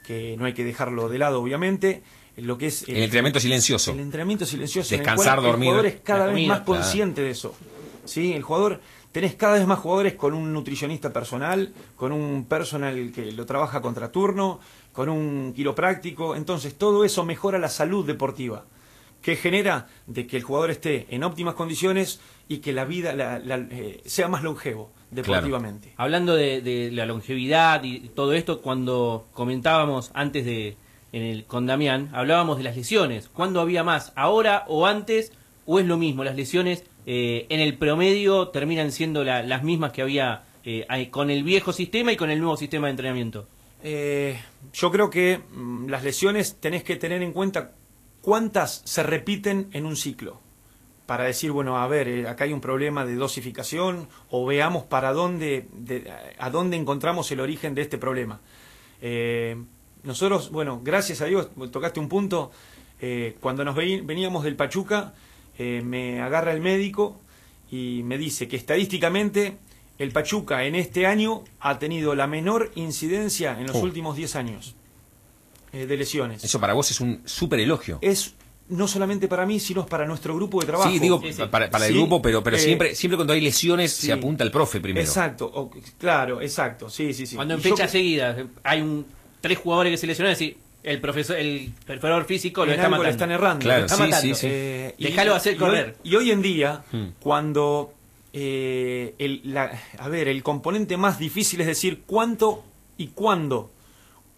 que 0.06 0.36
no 0.38 0.46
hay 0.46 0.54
que 0.54 0.64
dejarlo 0.64 1.10
de 1.10 1.18
lado 1.20 1.42
obviamente 1.42 2.04
lo 2.38 2.58
que 2.58 2.68
es 2.68 2.88
El 2.88 2.98
entrenamiento 3.04 3.40
silencioso. 3.40 3.92
el 3.92 4.00
entrenamiento 4.00 4.46
silencioso 4.46 4.94
en 4.96 5.02
el 5.02 5.06
Descansar, 5.06 5.36
cual 5.40 5.52
dormir, 5.52 5.68
el 5.70 5.74
jugador 5.76 5.86
es 5.88 6.02
cada 6.02 6.26
vez 6.26 6.34
comida, 6.34 6.48
más 6.48 6.58
claro. 6.62 6.82
consciente 6.82 7.22
de 7.22 7.32
eso 7.32 7.56
sí 8.06 8.34
el 8.34 8.44
jugador 8.44 8.80
tenés 9.12 9.36
cada 9.36 9.56
vez 9.56 9.66
más 9.68 9.80
jugadores 9.80 10.14
con 10.14 10.34
un 10.34 10.54
nutricionista 10.54 11.12
personal 11.12 11.74
con 11.96 12.12
un 12.12 12.46
personal 12.46 13.12
que 13.14 13.32
lo 13.32 13.46
trabaja 13.46 13.82
contra 13.82 14.12
turno 14.12 14.60
con 14.94 15.10
un 15.10 15.54
quiropráctico 15.54 16.36
entonces 16.36 16.76
todo 16.78 17.04
eso 17.04 17.26
mejora 17.26 17.58
la 17.60 17.70
salud 17.70 18.06
deportiva 18.06 18.66
que 19.22 19.36
genera 19.36 19.88
de 20.08 20.26
que 20.26 20.38
el 20.38 20.44
jugador 20.44 20.72
esté 20.72 21.08
en 21.10 21.24
óptimas 21.26 21.56
condiciones 21.56 22.22
y 22.48 22.60
que 22.60 22.72
la 22.72 22.86
vida 22.86 23.14
la- 23.14 23.38
la- 23.38 23.58
eh, 23.70 24.02
sea 24.06 24.30
más 24.30 24.44
longevo 24.44 24.92
deportivamente 25.12 25.94
Hablando 25.98 26.36
de, 26.36 26.62
de 26.62 26.92
la 26.92 27.06
longevidad 27.06 27.84
y 27.84 28.10
todo 28.10 28.34
esto, 28.34 28.62
cuando 28.62 29.28
comentábamos 29.34 30.12
antes 30.14 30.46
de 30.46 30.76
en 31.12 31.24
el, 31.24 31.46
con 31.46 31.66
Damián, 31.66 32.10
hablábamos 32.14 32.58
de 32.60 32.64
las 32.64 32.76
lesiones. 32.78 33.30
¿Cuándo 33.30 33.62
había 33.62 33.84
más? 33.84 34.14
¿Ahora 34.16 34.66
o 34.68 34.86
antes? 34.86 35.32
¿O 35.66 35.80
es 35.80 35.88
lo 35.88 35.98
mismo? 35.98 36.24
Las 36.24 36.36
lesiones 36.36 36.84
eh, 37.08 37.48
en 37.50 37.60
el 37.60 37.78
promedio 37.80 38.50
terminan 38.50 38.92
siendo 38.92 39.24
la- 39.24 39.42
las 39.42 39.64
mismas 39.64 39.92
que 39.92 40.04
había 40.04 40.44
eh, 40.64 40.86
con 41.10 41.32
el 41.32 41.44
viejo 41.44 41.74
sistema 41.74 42.12
y 42.12 42.16
con 42.18 42.30
el 42.30 42.38
nuevo 42.40 42.58
sistema 42.58 42.86
de 42.88 42.92
entrenamiento. 42.92 43.48
Eh, 43.84 44.40
yo 44.74 44.92
creo 44.92 45.10
que 45.10 45.40
mm, 45.52 45.88
las 45.90 46.04
lesiones 46.04 46.58
tenés 46.60 46.84
que 46.84 46.96
tener 46.98 47.24
en 47.24 47.32
cuenta 47.32 47.72
cuántas 48.22 48.82
se 48.86 49.02
repiten 49.02 49.70
en 49.74 49.86
un 49.88 49.96
ciclo. 49.96 50.40
Para 51.10 51.24
decir, 51.24 51.52
bueno, 51.52 51.80
a 51.80 51.88
ver, 51.88 52.08
eh, 52.08 52.28
acá 52.28 52.44
hay 52.44 52.54
un 52.54 52.62
problema 52.62 53.04
de 53.04 53.16
dosificación 53.16 54.08
o 54.30 54.46
veamos 54.46 54.84
para 54.84 55.12
dónde, 55.12 55.66
de- 55.74 56.08
a 56.38 56.50
dónde 56.52 56.78
encontramos 56.78 57.32
el 57.32 57.40
origen 57.40 57.74
de 57.74 57.82
este 57.82 57.98
problema. 57.98 58.42
Eh, 59.02 59.58
nosotros, 60.04 60.52
bueno, 60.52 60.82
gracias 60.84 61.22
a 61.22 61.26
Dios, 61.26 61.50
tocaste 61.72 62.00
un 62.00 62.10
punto, 62.10 62.52
eh, 63.02 63.36
cuando 63.42 63.66
nos 63.66 63.76
veníamos 63.76 64.44
del 64.44 64.56
Pachuca, 64.56 65.16
eh, 65.58 65.82
me 65.84 66.22
agarra 66.22 66.52
el 66.54 66.62
médico 66.62 67.20
y 67.72 68.04
me 68.04 68.20
dice 68.20 68.48
que 68.48 68.56
estadísticamente 68.58 69.58
el 69.98 70.12
Pachuca 70.12 70.64
en 70.66 70.76
este 70.76 71.08
año 71.08 71.44
ha 71.60 71.80
tenido 71.80 72.14
la 72.14 72.28
menor 72.28 72.72
incidencia 72.76 73.60
en 73.60 73.66
los 73.66 73.78
Oh. 73.78 73.80
últimos 73.80 74.16
10 74.16 74.36
años 74.36 74.76
de 75.72 75.98
lesiones. 75.98 76.44
Eso 76.44 76.60
para 76.60 76.74
vos 76.74 76.92
es 76.92 77.02
un 77.02 77.24
súper 77.26 77.60
elogio. 77.62 77.98
Es 78.02 78.36
no 78.70 78.88
solamente 78.88 79.28
para 79.28 79.46
mí, 79.46 79.60
sino 79.60 79.86
para 79.86 80.06
nuestro 80.06 80.36
grupo 80.36 80.60
de 80.62 80.68
trabajo. 80.68 80.90
Sí, 80.92 81.00
digo, 81.00 81.22
para, 81.50 81.70
para 81.70 81.88
el 81.88 81.94
Sí, 81.94 81.98
grupo, 82.00 82.22
pero, 82.22 82.42
pero 82.44 82.56
eh, 82.56 82.60
siempre, 82.60 82.96
siempre 82.96 83.18
cuando 83.18 83.34
hay 83.34 83.42
lesiones 83.42 83.92
sí. 83.92 84.08
se 84.08 84.14
apunta 84.14 84.44
al 84.44 84.52
profe 84.52 84.80
primero. 84.80 85.06
Exacto, 85.06 85.46
o- 85.54 85.72
claro, 85.98 86.42
exacto, 86.42 86.90
sí, 86.90 87.14
sí, 87.14 87.26
sí. 87.26 87.36
Cuando 87.36 87.56
en 87.56 87.60
Y 87.60 87.64
yo 87.64 87.70
fechas 87.76 87.92
seguidas 87.92 88.38
hay 88.64 88.82
un 88.82 89.06
tres 89.42 89.58
jugadores 89.58 89.92
que 89.92 89.98
se 89.98 90.08
lesionan, 90.08 90.34
decir, 90.34 90.58
el 90.84 91.02
profesor, 91.02 91.36
el 91.38 91.74
preparador 91.86 92.26
físico 92.26 92.62
lo 92.66 92.72
en 92.72 92.76
está 92.80 92.86
algo 92.86 92.92
matando. 92.98 93.04
le 93.04 93.12
están 93.12 93.32
errando. 93.32 93.64
Claro, 93.64 93.80
lo 93.82 93.86
está 93.86 93.96
sí, 93.98 94.02
matando. 94.04 94.36
sí, 94.36 94.42
sí. 94.42 94.48
Eh, 94.50 94.96
y- 94.98 95.04
Déjalo 95.06 95.36
hacer 95.36 95.54
y 95.54 95.58
correr. 95.58 95.96
hoy- 96.04 96.10
Y 96.12 96.16
hoy, 96.16 96.32
en 96.32 96.42
día, 96.42 96.84
Hmm. 96.92 97.06
cuando 97.20 97.94
eh, 98.32 99.16
el, 99.18 99.42
la- 99.46 99.72
a 99.98 100.08
ver, 100.08 100.28
el 100.28 100.44
componente 100.44 100.96
más 100.98 101.18
difícil 101.18 101.60
es 101.62 101.68
decir 101.68 102.04
cuánto 102.06 102.64
y 102.98 103.08
cuándo. 103.08 103.72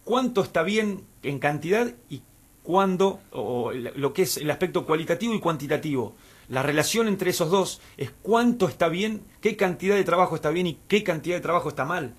Cuánto 0.05 0.41
está 0.43 0.63
bien 0.63 1.01
en 1.23 1.39
cantidad 1.39 1.91
y 2.09 2.21
cuándo, 2.63 3.19
o 3.31 3.71
lo 3.73 4.13
que 4.13 4.23
es 4.23 4.37
el 4.37 4.51
aspecto 4.51 4.85
cualitativo 4.85 5.33
y 5.33 5.39
cuantitativo. 5.39 6.15
La 6.49 6.63
relación 6.63 7.07
entre 7.07 7.29
esos 7.29 7.49
dos 7.49 7.81
es 7.97 8.11
cuánto 8.21 8.67
está 8.67 8.89
bien, 8.89 9.21
qué 9.39 9.55
cantidad 9.55 9.95
de 9.95 10.03
trabajo 10.03 10.35
está 10.35 10.49
bien 10.49 10.67
y 10.67 10.77
qué 10.87 11.03
cantidad 11.03 11.35
de 11.37 11.41
trabajo 11.41 11.69
está 11.69 11.85
mal. 11.85 12.13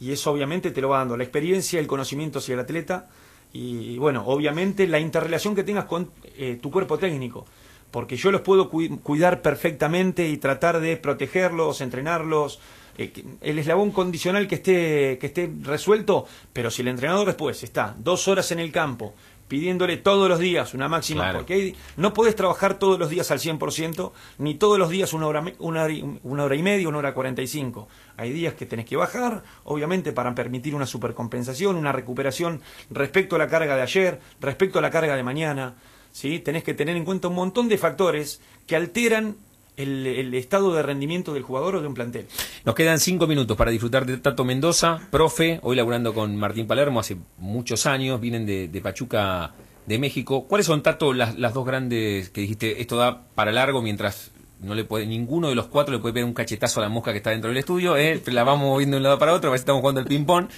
Y 0.00 0.12
eso 0.12 0.30
obviamente 0.32 0.70
te 0.70 0.80
lo 0.80 0.88
va 0.90 0.98
dando 0.98 1.16
la 1.16 1.24
experiencia, 1.24 1.80
el 1.80 1.86
conocimiento 1.86 2.38
hacia 2.38 2.54
el 2.54 2.60
atleta 2.60 3.08
y 3.52 3.96
bueno, 3.98 4.24
obviamente 4.26 4.86
la 4.86 4.98
interrelación 5.00 5.54
que 5.54 5.64
tengas 5.64 5.86
con 5.86 6.10
eh, 6.36 6.58
tu 6.60 6.70
cuerpo 6.70 6.98
técnico. 6.98 7.46
Porque 7.90 8.16
yo 8.16 8.30
los 8.30 8.42
puedo 8.42 8.70
cui- 8.70 8.98
cuidar 9.00 9.40
perfectamente 9.42 10.28
y 10.28 10.36
tratar 10.36 10.80
de 10.80 10.96
protegerlos, 10.98 11.80
entrenarlos, 11.80 12.60
eh, 12.98 13.12
el 13.40 13.58
eslabón 13.58 13.92
condicional 13.92 14.46
que 14.46 14.56
esté, 14.56 15.18
que 15.18 15.28
esté 15.28 15.50
resuelto, 15.62 16.26
pero 16.52 16.70
si 16.70 16.82
el 16.82 16.88
entrenador 16.88 17.26
después 17.26 17.62
está 17.62 17.94
dos 17.98 18.28
horas 18.28 18.50
en 18.52 18.58
el 18.58 18.70
campo 18.72 19.14
pidiéndole 19.48 19.96
todos 19.96 20.28
los 20.28 20.38
días 20.38 20.74
una 20.74 20.88
máxima, 20.88 21.22
Claro. 21.24 21.38
porque 21.38 21.54
hay- 21.54 21.76
no 21.96 22.12
podés 22.12 22.36
trabajar 22.36 22.78
todos 22.78 22.98
los 22.98 23.08
días 23.10 23.30
al 23.30 23.40
100%, 23.40 24.12
ni 24.38 24.54
todos 24.54 24.78
los 24.78 24.90
días 24.90 25.12
una 25.12 25.26
hora, 25.26 25.42
una, 25.58 25.82
hora 25.84 25.92
y- 25.92 26.18
una 26.22 26.44
hora 26.44 26.54
y 26.54 26.62
media, 26.62 26.88
una 26.88 26.98
hora 26.98 27.14
45. 27.14 27.88
Hay 28.16 28.30
días 28.32 28.54
que 28.54 28.66
tenés 28.66 28.84
que 28.86 28.96
bajar, 28.96 29.42
obviamente 29.64 30.12
para 30.12 30.34
permitir 30.34 30.74
una 30.74 30.86
supercompensación, 30.86 31.76
una 31.76 31.92
recuperación 31.92 32.60
respecto 32.90 33.36
a 33.36 33.38
la 33.38 33.48
carga 33.48 33.74
de 33.76 33.82
ayer, 33.82 34.20
respecto 34.40 34.78
a 34.78 34.82
la 34.82 34.90
carga 34.90 35.16
de 35.16 35.22
mañana. 35.22 35.74
¿sí? 36.10 36.38
Tenés 36.40 36.64
que 36.64 36.74
tener 36.74 36.96
en 36.96 37.04
cuenta 37.04 37.28
un 37.28 37.34
montón 37.34 37.68
de 37.68 37.78
factores 37.78 38.40
que 38.66 38.74
alteran 38.76 39.36
el, 39.78 40.06
el 40.06 40.34
estado 40.34 40.74
de 40.74 40.82
rendimiento 40.82 41.32
del 41.32 41.42
jugador 41.42 41.76
o 41.76 41.80
de 41.80 41.86
un 41.86 41.94
plantel. 41.94 42.26
Nos 42.64 42.74
quedan 42.74 43.00
cinco 43.00 43.26
minutos 43.26 43.56
para 43.56 43.70
disfrutar 43.70 44.04
de 44.04 44.18
Tato 44.18 44.44
Mendoza, 44.44 45.00
profe, 45.10 45.60
hoy 45.62 45.76
laburando 45.76 46.12
con 46.12 46.36
Martín 46.36 46.66
Palermo 46.66 47.00
hace 47.00 47.16
muchos 47.38 47.86
años, 47.86 48.20
vienen 48.20 48.44
de, 48.44 48.68
de 48.68 48.80
Pachuca 48.80 49.54
de 49.86 49.98
México. 49.98 50.44
¿Cuáles 50.46 50.66
son, 50.66 50.82
Tato, 50.82 51.14
las, 51.14 51.38
las 51.38 51.54
dos 51.54 51.64
grandes 51.64 52.28
que 52.28 52.42
dijiste, 52.42 52.80
esto 52.80 52.96
da 52.96 53.22
para 53.34 53.52
largo 53.52 53.80
mientras 53.80 54.32
no 54.60 54.74
le 54.74 54.84
puede, 54.84 55.06
ninguno 55.06 55.48
de 55.48 55.54
los 55.54 55.66
cuatro 55.66 55.94
le 55.94 56.00
puede 56.00 56.14
pegar 56.14 56.26
un 56.26 56.34
cachetazo 56.34 56.80
a 56.80 56.82
la 56.82 56.88
mosca 56.88 57.12
que 57.12 57.18
está 57.18 57.30
dentro 57.30 57.48
del 57.48 57.58
estudio, 57.58 57.96
eh? 57.96 58.20
la 58.26 58.44
vamos 58.44 58.68
moviendo 58.68 58.96
de 58.96 58.98
un 58.98 59.04
lado 59.04 59.18
para 59.18 59.32
otro, 59.32 59.52
a 59.52 59.56
si 59.56 59.60
estamos 59.60 59.80
jugando 59.80 60.00
el 60.00 60.06
ping-pong. 60.06 60.48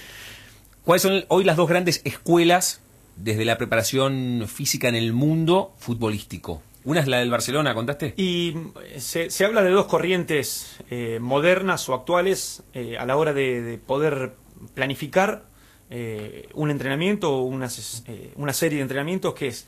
¿Cuáles 0.83 1.03
son 1.03 1.23
hoy 1.27 1.43
las 1.43 1.57
dos 1.57 1.69
grandes 1.69 2.01
escuelas 2.03 2.81
desde 3.15 3.45
la 3.45 3.57
preparación 3.57 4.45
física 4.47 4.89
en 4.89 4.95
el 4.95 5.13
mundo 5.13 5.73
futbolístico? 5.77 6.63
Una 6.83 7.01
es 7.01 7.07
la 7.07 7.17
del 7.17 7.29
Barcelona, 7.29 7.75
¿contaste? 7.75 8.13
Y 8.17 8.55
eh, 8.83 8.99
se, 8.99 9.29
se 9.29 9.45
habla 9.45 9.61
de 9.61 9.69
dos 9.69 9.85
corrientes 9.85 10.77
eh, 10.89 11.19
modernas 11.21 11.87
o 11.89 11.93
actuales 11.93 12.63
eh, 12.73 12.97
a 12.97 13.05
la 13.05 13.17
hora 13.17 13.33
de, 13.33 13.61
de 13.61 13.77
poder 13.77 14.33
planificar 14.73 15.49
un 16.53 16.71
entrenamiento 16.71 17.35
o 17.35 17.41
una, 17.41 17.67
una 18.37 18.53
serie 18.53 18.77
de 18.77 18.81
entrenamientos 18.83 19.33
que 19.33 19.47
es 19.47 19.67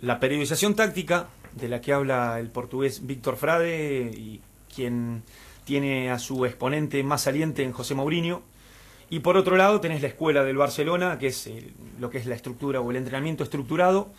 la 0.00 0.18
periodización 0.18 0.74
táctica, 0.74 1.28
de 1.52 1.68
la 1.68 1.82
que 1.82 1.92
habla 1.92 2.40
el 2.40 2.48
portugués 2.48 3.06
Víctor 3.06 3.36
Frade 3.36 4.10
y 4.16 4.40
quien 4.74 5.24
tiene 5.64 6.10
a 6.10 6.18
su 6.18 6.46
exponente 6.46 7.02
más 7.02 7.20
saliente 7.20 7.64
en 7.64 7.72
José 7.72 7.94
Mourinho. 7.94 8.40
Y 9.10 9.20
por 9.20 9.36
otro 9.36 9.56
lado 9.56 9.78
tenés 9.78 10.00
la 10.00 10.08
escuela 10.08 10.42
del 10.42 10.56
Barcelona, 10.56 11.18
que 11.18 11.26
es 11.26 11.50
lo 12.00 12.08
que 12.08 12.16
es 12.16 12.24
la 12.24 12.34
estructura 12.34 12.80
o 12.80 12.90
el 12.90 12.96
entrenamiento 12.96 13.44
estructurado, 13.44 14.10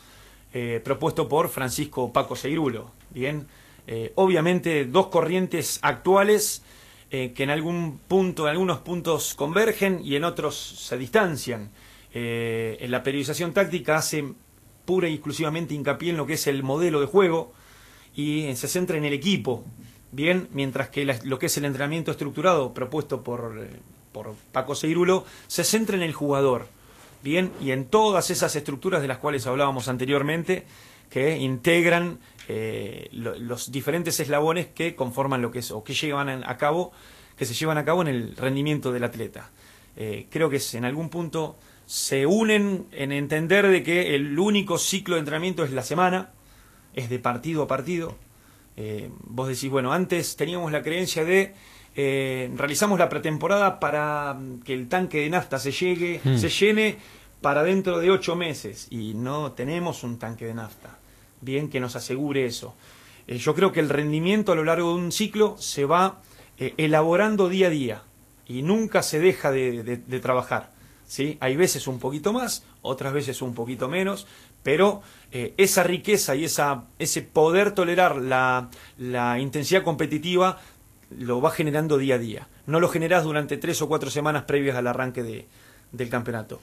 eh, 0.53 0.81
propuesto 0.83 1.27
por 1.27 1.49
Francisco 1.49 2.12
Paco 2.12 2.35
Seirulo. 2.35 2.91
Bien, 3.12 3.47
Eh, 3.91 4.12
obviamente 4.15 4.85
dos 4.85 5.07
corrientes 5.07 5.79
actuales 5.81 6.62
eh, 7.09 7.33
que 7.33 7.41
en 7.41 7.49
algún 7.49 7.97
punto, 8.07 8.43
en 8.43 8.51
algunos 8.51 8.81
puntos 8.81 9.33
convergen 9.33 10.01
y 10.03 10.15
en 10.15 10.23
otros 10.23 10.55
se 10.55 10.95
distancian. 10.95 11.71
En 12.13 12.91
la 12.91 13.01
periodización 13.01 13.51
táctica 13.51 13.97
hace 13.97 14.23
pura 14.85 15.07
y 15.07 15.13
exclusivamente 15.13 15.73
hincapié 15.73 16.12
en 16.12 16.17
lo 16.17 16.25
que 16.25 16.33
es 16.33 16.45
el 16.45 16.62
modelo 16.62 16.99
de 16.99 17.07
juego 17.07 17.51
y 18.15 18.53
se 18.55 18.67
centra 18.67 18.97
en 18.97 19.05
el 19.05 19.13
equipo. 19.13 19.63
Bien, 20.12 20.47
mientras 20.53 20.89
que 20.89 21.05
lo 21.05 21.38
que 21.39 21.47
es 21.47 21.57
el 21.57 21.65
entrenamiento 21.65 22.12
estructurado 22.12 22.73
propuesto 22.73 23.23
por, 23.23 23.67
por 24.12 24.35
Paco 24.51 24.75
Seirulo 24.75 25.25
se 25.47 25.63
centra 25.63 25.95
en 25.95 26.03
el 26.03 26.13
jugador. 26.13 26.67
Bien, 27.21 27.51
y 27.62 27.71
en 27.71 27.86
todas 27.86 28.29
esas 28.29 28.55
estructuras 28.55 29.01
de 29.01 29.08
las 29.08 29.17
cuales 29.17 29.45
hablábamos 29.45 29.88
anteriormente, 29.89 30.65
que 31.10 31.38
integran 31.38 32.19
eh, 32.47 33.10
lo- 33.12 33.38
los 33.38 33.71
diferentes 33.71 34.19
eslabones 34.19 34.67
que 34.67 34.95
conforman 34.95 35.41
lo 35.41 35.51
que 35.51 35.60
es, 35.60 35.71
o 35.71 35.84
que 35.84 35.93
llevan 35.93 36.29
a 36.43 36.58
cabo, 36.58 36.91
que 37.38 37.45
se 37.45 37.53
llevan 37.53 37.77
a 37.77 37.86
cabo 37.86 38.01
en 38.01 38.08
el 38.08 38.36
rendimiento 38.36 38.91
del 38.91 39.03
atleta. 39.03 39.51
Eh, 39.97 40.27
creo 40.29 40.49
que 40.49 40.60
en 40.73 40.86
algún 40.86 41.10
punto 41.10 41.58
se 41.86 42.25
unen 42.25 42.86
en 42.91 43.12
entender 43.12 43.67
de 43.67 43.84
que 43.84 44.15
el 44.15 44.38
único 44.39 44.77
ciclo 44.77 45.15
de 45.15 45.19
entrenamiento 45.19 45.63
es 45.63 45.71
la 45.71 45.84
semana, 45.84 46.32
es 46.95 47.10
de 47.10 47.19
partido 47.19 47.63
a 47.63 47.67
partido. 47.67 48.15
Eh, 48.77 49.10
vos 49.25 49.47
decís, 49.47 49.69
bueno, 49.69 49.91
antes 49.91 50.36
teníamos 50.36 50.71
la 50.71 50.82
creencia 50.82 51.23
de 51.25 51.53
eh, 52.01 52.49
realizamos 52.55 52.97
la 52.97 53.09
pretemporada 53.09 53.77
para 53.81 54.33
mm, 54.33 54.62
que 54.62 54.73
el 54.73 54.88
tanque 54.88 55.19
de 55.21 55.29
nafta 55.29 55.59
se 55.59 55.71
llegue, 55.73 56.21
Mm. 56.23 56.38
se 56.38 56.47
llene 56.49 56.97
para 57.41 57.62
dentro 57.63 57.99
de 57.99 58.09
ocho 58.09 58.35
meses 58.38 58.88
y 58.89 59.13
no 59.15 59.51
tenemos 59.51 60.03
un 60.03 60.17
tanque 60.17 60.45
de 60.45 60.53
nafta. 60.53 60.97
Bien 61.41 61.69
que 61.69 61.79
nos 61.81 61.95
asegure 61.97 62.45
eso. 62.45 62.73
Eh, 63.27 63.38
yo 63.38 63.53
creo 63.53 63.71
que 63.73 63.81
el 63.81 63.89
rendimiento 63.89 64.53
a 64.53 64.55
lo 64.55 64.63
largo 64.63 64.89
de 64.89 64.95
un 65.03 65.12
ciclo 65.12 65.55
se 65.59 65.83
va 65.85 66.21
eh, 66.57 66.73
elaborando 66.77 67.49
día 67.49 67.67
a 67.67 67.69
día 67.69 68.01
y 68.47 68.62
nunca 68.62 69.03
se 69.03 69.19
deja 69.19 69.51
de, 69.51 69.83
de- 69.83 69.97
de 69.97 70.19
trabajar. 70.21 70.71
¿sí? 71.07 71.38
Hay 71.41 71.55
veces 71.57 71.88
un 71.88 71.99
poquito 71.99 72.31
más, 72.33 72.63
otras 72.81 73.12
veces 73.13 73.41
un 73.41 73.53
poquito 73.53 73.88
menos, 73.89 74.25
pero 74.63 75.01
eh, 75.31 75.53
esa 75.57 75.83
riqueza 75.83 76.35
y 76.35 76.43
esa, 76.45 76.83
ese 76.97 77.21
poder 77.21 77.71
tolerar 77.73 78.17
la, 78.17 78.69
la 78.97 79.39
intensidad 79.39 79.83
competitiva 79.83 80.59
lo 81.17 81.41
va 81.41 81.52
generando 81.52 81.98
día 81.98 82.15
a 82.15 82.19
día. 82.19 82.48
No 82.67 82.80
lo 82.80 82.88
generás 82.89 83.24
durante 83.24 83.58
tres 83.58 83.82
o 83.82 83.88
cuatro 83.88 84.10
semanas 84.10 84.43
previas 84.43 84.76
al 84.76 84.88
arranque 84.88 85.24
de- 85.24 85.48
del 85.91 86.10
campeonato. 86.10 86.60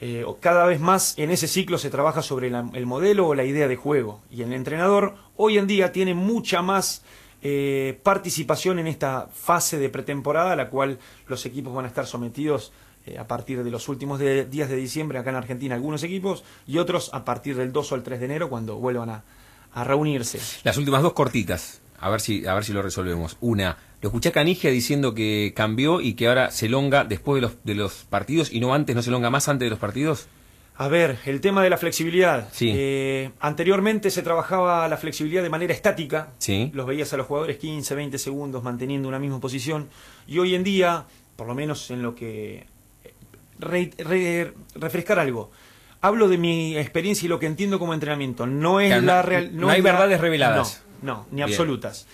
Eh, 0.00 0.24
cada 0.40 0.66
vez 0.66 0.80
más 0.80 1.14
en 1.16 1.30
ese 1.30 1.46
ciclo 1.46 1.78
se 1.78 1.90
trabaja 1.90 2.22
sobre 2.22 2.50
la- 2.50 2.68
el 2.74 2.86
modelo 2.86 3.28
o 3.28 3.34
la 3.34 3.44
idea 3.44 3.68
de 3.68 3.76
juego. 3.76 4.20
Y 4.30 4.42
el 4.42 4.52
entrenador 4.52 5.14
hoy 5.36 5.58
en 5.58 5.66
día 5.66 5.92
tiene 5.92 6.14
mucha 6.14 6.62
más 6.62 7.02
eh, 7.44 7.98
participación 8.04 8.78
en 8.78 8.86
esta 8.86 9.26
fase 9.34 9.76
de 9.76 9.88
pretemporada 9.88 10.52
a 10.52 10.56
la 10.56 10.70
cual 10.70 10.98
los 11.26 11.44
equipos 11.44 11.74
van 11.74 11.84
a 11.86 11.88
estar 11.88 12.06
sometidos 12.06 12.72
eh, 13.04 13.18
a 13.18 13.26
partir 13.26 13.64
de 13.64 13.70
los 13.72 13.88
últimos 13.88 14.20
días 14.20 14.68
de 14.68 14.76
diciembre 14.76 15.18
acá 15.18 15.30
en 15.30 15.36
Argentina 15.36 15.74
algunos 15.74 16.04
equipos 16.04 16.44
y 16.68 16.78
otros 16.78 17.10
a 17.12 17.24
partir 17.24 17.56
del 17.56 17.72
2 17.72 17.90
o 17.90 17.94
el 17.96 18.04
3 18.04 18.20
de 18.20 18.26
enero 18.26 18.48
cuando 18.48 18.76
vuelvan 18.76 19.10
a, 19.10 19.24
a 19.74 19.82
reunirse. 19.82 20.38
Las 20.62 20.76
últimas 20.76 21.02
dos 21.02 21.14
cortitas, 21.14 21.80
a 22.02 22.10
ver 22.10 22.20
si, 22.20 22.46
a 22.46 22.54
ver 22.54 22.64
si 22.64 22.72
lo 22.72 22.82
resolvemos. 22.82 23.36
Una, 23.40 23.78
lo 24.00 24.08
escuché 24.08 24.28
a 24.30 24.32
Canigia 24.32 24.70
diciendo 24.70 25.14
que 25.14 25.52
cambió 25.56 26.00
y 26.00 26.14
que 26.14 26.28
ahora 26.28 26.50
se 26.50 26.68
longa 26.68 27.04
después 27.04 27.36
de 27.40 27.42
los, 27.48 27.64
de 27.64 27.74
los 27.74 27.92
partidos 28.10 28.52
y 28.52 28.60
no 28.60 28.74
antes, 28.74 28.94
no 28.96 29.02
se 29.02 29.10
longa 29.10 29.30
más 29.30 29.48
antes 29.48 29.66
de 29.66 29.70
los 29.70 29.78
partidos. 29.78 30.26
A 30.76 30.88
ver, 30.88 31.18
el 31.26 31.40
tema 31.40 31.62
de 31.62 31.70
la 31.70 31.76
flexibilidad. 31.76 32.48
Sí. 32.50 32.72
Eh, 32.74 33.30
anteriormente 33.40 34.10
se 34.10 34.22
trabajaba 34.22 34.88
la 34.88 34.96
flexibilidad 34.96 35.42
de 35.42 35.50
manera 35.50 35.72
estática. 35.74 36.30
Sí. 36.38 36.70
Los 36.74 36.86
veías 36.86 37.12
a 37.12 37.16
los 37.18 37.26
jugadores 37.26 37.58
15, 37.58 37.94
20 37.94 38.18
segundos 38.18 38.62
manteniendo 38.64 39.06
una 39.08 39.18
misma 39.18 39.38
posición. 39.38 39.88
Y 40.26 40.38
hoy 40.38 40.54
en 40.54 40.64
día, 40.64 41.04
por 41.36 41.46
lo 41.46 41.54
menos 41.54 41.90
en 41.90 42.02
lo 42.02 42.14
que... 42.14 42.66
re- 43.58 43.90
re- 43.98 44.52
refrescar 44.74 45.18
algo. 45.18 45.50
Hablo 46.00 46.26
de 46.28 46.38
mi 46.38 46.76
experiencia 46.76 47.26
y 47.26 47.28
lo 47.28 47.38
que 47.38 47.46
entiendo 47.46 47.78
como 47.78 47.94
entrenamiento. 47.94 48.46
No 48.46 48.80
es 48.80 48.90
no- 48.90 49.00
la 49.06 49.22
real. 49.22 49.50
no 49.52 49.68
hay 49.68 49.78
es 49.78 49.84
la- 49.84 49.92
verdades 49.92 50.20
reveladas. 50.20 50.82
No. 50.86 50.91
No, 51.02 51.26
ni 51.30 51.36
Bien. 51.36 51.48
absolutas. 51.48 52.06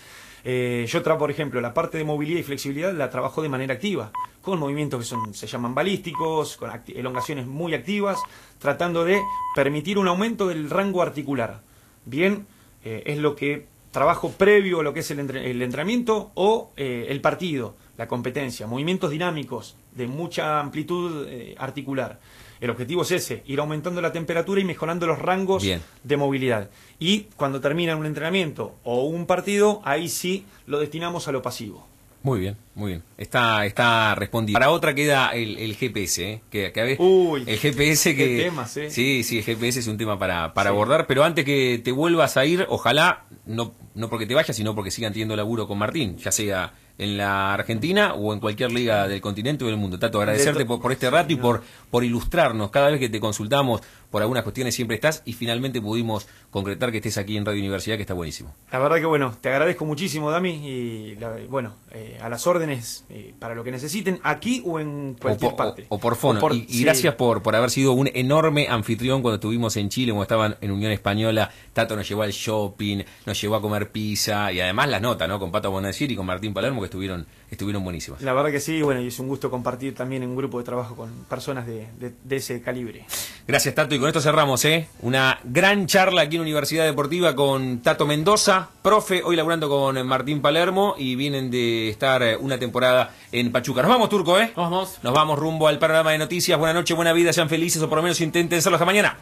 Eh, 0.45 0.87
yo, 0.89 1.03
tra 1.03 1.19
por 1.19 1.31
ejemplo, 1.31 1.61
la 1.61 1.75
parte 1.75 1.99
de 1.99 2.05
movilidad 2.05 2.41
y 2.41 2.43
flexibilidad 2.43 2.93
la 2.95 3.11
trabajo 3.11 3.43
de 3.43 3.49
manera 3.49 3.75
activa, 3.75 4.13
con 4.41 4.59
movimientos 4.59 5.01
que 5.01 5.07
son, 5.07 5.35
se 5.35 5.47
llaman 5.47 5.75
balísticos, 5.75 6.57
con 6.57 6.71
elongaciones 6.89 7.47
muy 7.47 7.75
activas, 7.75 8.19
tratando 8.59 9.05
de 9.05 9.21
permitir 9.55 9.99
un 9.99 10.09
aumento 10.09 10.47
del 10.49 10.71
rango 10.71 11.03
articular. 11.03 11.61
Bien, 12.05 12.47
eh, 12.85 13.03
es 13.07 13.19
lo 13.19 13.35
que 13.35 13.67
trabajo 13.91 14.31
previo 14.31 14.81
a 14.81 14.83
lo 14.83 14.95
que 14.95 15.01
es 15.01 15.11
el, 15.11 15.19
entre- 15.19 15.51
el 15.51 15.61
entrenamiento 15.61 16.31
o 16.35 16.71
eh, 16.77 17.07
el 17.09 17.21
partido, 17.21 17.75
la 17.97 18.07
competencia, 18.07 18.67
movimientos 18.67 19.11
dinámicos 19.11 19.77
de 19.93 20.07
mucha 20.07 20.61
amplitud 20.61 21.27
eh, 21.29 21.57
articular. 21.59 22.21
El 22.61 22.71
objetivo 22.71 23.03
es 23.03 23.11
ese, 23.13 23.43
ir 23.47 23.61
aumentando 23.61 24.01
la 24.01 24.13
temperatura 24.13 24.61
y 24.61 24.65
mejorando 24.65 25.07
los 25.07 25.19
rangos 25.19 25.63
Bien. 25.63 25.81
de 26.03 26.17
movilidad. 26.17 26.71
Y 26.99 27.27
cuando 27.37 27.61
termina 27.61 27.97
un 27.97 28.07
entrenamiento 28.07 28.75
o 28.85 29.05
un 29.05 29.27
partido, 29.27 29.81
ahí 29.85 30.09
sí 30.09 30.45
lo 30.67 30.79
destinamos 30.81 31.29
a 31.29 31.33
lo 31.33 31.43
pasivo. 31.43 31.87
Muy 32.21 32.41
bien, 32.41 32.57
muy 32.75 32.91
bien. 32.93 33.03
Está, 33.17 33.65
está 33.65 34.15
respondido. 34.17 34.55
Para 34.59 34.71
otra 34.71 34.93
queda 34.93 35.29
el, 35.31 35.57
el 35.57 35.77
GPS, 35.77 36.29
¿eh? 36.33 36.41
Que, 36.51 36.73
que 36.73 36.81
a 36.81 36.85
veces- 36.85 36.99
Uy, 37.01 37.45
el 37.47 37.59
GPS 37.59 38.17
que... 38.17 38.39
temas, 38.43 38.77
¿eh? 38.77 38.91
Sí, 38.91 39.23
sí, 39.23 39.39
el 39.39 39.45
GPS 39.45 39.79
es 39.79 39.87
un 39.87 39.97
tema 39.97 40.19
para, 40.19 40.53
para 40.53 40.71
Sí. 40.71 40.75
abordar, 40.75 41.07
pero 41.07 41.23
antes 41.23 41.45
que 41.45 41.81
te 41.83 41.93
vuelvas 41.93 42.37
a 42.37 42.45
ir, 42.45 42.67
ojalá, 42.69 43.25
no, 43.47 43.73
no 43.95 44.11
porque 44.11 44.27
te 44.27 44.35
vayas, 44.35 44.57
sino 44.57 44.75
porque 44.75 44.91
sigan 44.91 45.13
teniendo 45.13 45.37
laburo 45.37 45.69
con 45.69 45.79
Martín, 45.79 46.17
ya 46.19 46.33
sea 46.33 46.73
en 46.99 47.17
la 47.17 47.55
Argentina 47.55 48.15
o 48.15 48.35
en 48.35 48.41
cualquier 48.41 48.73
liga 48.73 49.07
del 49.09 49.21
continente 49.21 49.65
o 49.65 49.69
del 49.69 49.77
mundo. 49.77 49.99
Tato, 49.99 50.21
agradecerte 50.21 50.67
por, 50.67 50.81
por 50.81 50.93
este 50.93 51.09
rato 51.09 51.33
y 51.33 51.37
por, 51.37 51.63
por 51.91 52.05
ilustrarnos. 52.05 52.71
Cada 52.71 52.91
vez 52.91 52.99
que 52.99 53.09
te 53.09 53.21
consultamos 53.21 53.81
por 54.11 54.23
algunas 54.23 54.43
cuestiones 54.43 54.75
siempre 54.75 54.95
estás 54.95 55.23
y 55.25 55.35
finalmente 55.35 55.81
pudimos 55.81 56.27
concretar 56.51 56.91
que 56.91 56.99
estés 56.99 57.19
aquí 57.19 57.37
en 57.37 57.45
Radio 57.45 57.61
Universidad, 57.61 57.97
que 57.97 58.03
está 58.03 58.15
buenísimo. 58.15 58.55
La 58.73 58.79
verdad 58.79 58.97
que 58.97 59.07
bueno, 59.07 59.37
te 59.41 59.49
agradezco 59.51 59.85
muchísimo, 59.85 60.31
Dami, 60.31 60.51
y 60.51 61.15
la- 61.17 61.37
bueno, 61.49 61.75
eh, 61.93 62.19
a 62.23 62.29
las 62.29 62.47
órdenes 62.47 63.05
eh, 63.11 63.35
para 63.39 63.55
lo 63.55 63.65
que 63.65 63.71
necesiten, 63.71 64.19
aquí 64.23 64.63
o 64.65 64.81
en 64.81 65.15
cualquier 65.21 65.53
o, 65.53 65.57
parte. 65.57 65.87
o- 65.89 65.97
o 65.97 65.99
por 65.99 66.17
fono. 66.17 66.39
O 66.39 66.41
por- 66.41 66.55
y, 66.55 66.67
y 66.69 66.75
sí. 66.79 66.85
gracias 66.85 67.15
por, 67.17 67.43
por 67.43 67.55
haber 67.55 67.71
sido 67.71 67.93
un 67.93 68.09
enorme 68.15 68.67
anfitrión 68.69 69.21
cuando 69.23 69.37
estuvimos 69.37 69.77
en 69.77 69.89
Chile, 69.91 70.13
cuando 70.13 70.23
estaban 70.23 70.57
en 70.61 70.71
Unión 70.71 70.93
Española. 70.93 71.51
Tato 71.73 71.95
nos 71.97 72.09
llevó 72.09 72.23
al 72.23 72.33
shopping, 72.33 73.03
nos 73.27 73.41
llevó 73.41 73.57
a 73.57 73.61
comer 73.61 73.91
pizza 73.91 74.51
y 74.53 74.61
además 74.61 74.89
las 74.89 75.03
notas, 75.03 75.29
¿no? 75.29 75.39
Con 75.39 75.51
Pato 75.53 75.71
Bonacir 75.71 76.11
y 76.11 76.17
con 76.17 76.25
Martín 76.27 76.55
Palermo 76.55 76.81
que 76.81 76.87
estuvieron, 76.87 77.27
estuvieron 77.51 77.83
buenísimas. 77.85 78.21
La 78.23 78.33
verdad 78.33 78.51
que 78.51 78.61
sí, 78.61 78.83
bueno, 78.83 79.01
y 79.01 79.09
es 79.09 79.19
un 79.19 79.29
gusto 79.29 79.51
compartir 79.51 79.95
también 79.95 80.23
en 80.23 80.31
un 80.31 80.37
grupo 80.37 80.59
de 80.59 80.65
trabajo 80.65 80.95
con 80.97 81.11
personas 81.29 81.67
de, 81.67 81.89
de- 81.99 82.13
de 82.25 82.37
ese 82.37 82.61
calibre. 82.63 83.05
Gracias, 83.47 83.75
Tato. 83.75 83.95
Y 83.95 83.99
con 83.99 84.09
esto 84.09 84.21
cerramos, 84.21 84.65
¿eh? 84.65 84.89
Una 85.03 85.39
gran 85.45 85.87
charla 85.87 86.23
aquí 86.23 86.37
en 86.37 86.43
Universidad 86.43 86.85
Deportiva 86.85 87.35
con 87.35 87.81
Tato 87.81 88.07
Mendoza, 88.07 88.69
profe, 88.83 89.23
hoy 89.23 89.37
laburando 89.37 89.69
con 89.69 90.07
Martín 90.07 90.41
Palermo 90.43 90.95
y 90.99 91.15
vienen 91.17 91.51
de 91.51 91.89
estar 91.91 92.23
eh, 92.23 92.37
una 92.37 92.59
temporada 92.59 93.15
en 93.33 93.53
Pachuca. 93.53 93.83
Nos 93.83 93.91
vamos, 93.91 94.09
Turco, 94.09 94.39
¿eh? 94.39 94.53
Vamos. 94.57 94.99
Nos 95.03 95.13
vamos 95.13 95.39
rumbo 95.39 95.69
al 95.69 95.79
panorama 95.79 96.13
de 96.13 96.19
noticias. 96.19 96.59
Buenas 96.59 96.75
noches, 96.75 96.97
buena 96.97 97.13
vida, 97.13 97.33
sean 97.33 97.49
felices 97.49 97.83
o 97.83 97.89
por 97.89 97.97
lo 97.99 98.03
menos 98.03 98.21
intenten 98.21 98.61
serlo 98.63 98.77
hasta 98.77 98.87
mañana. 98.87 99.19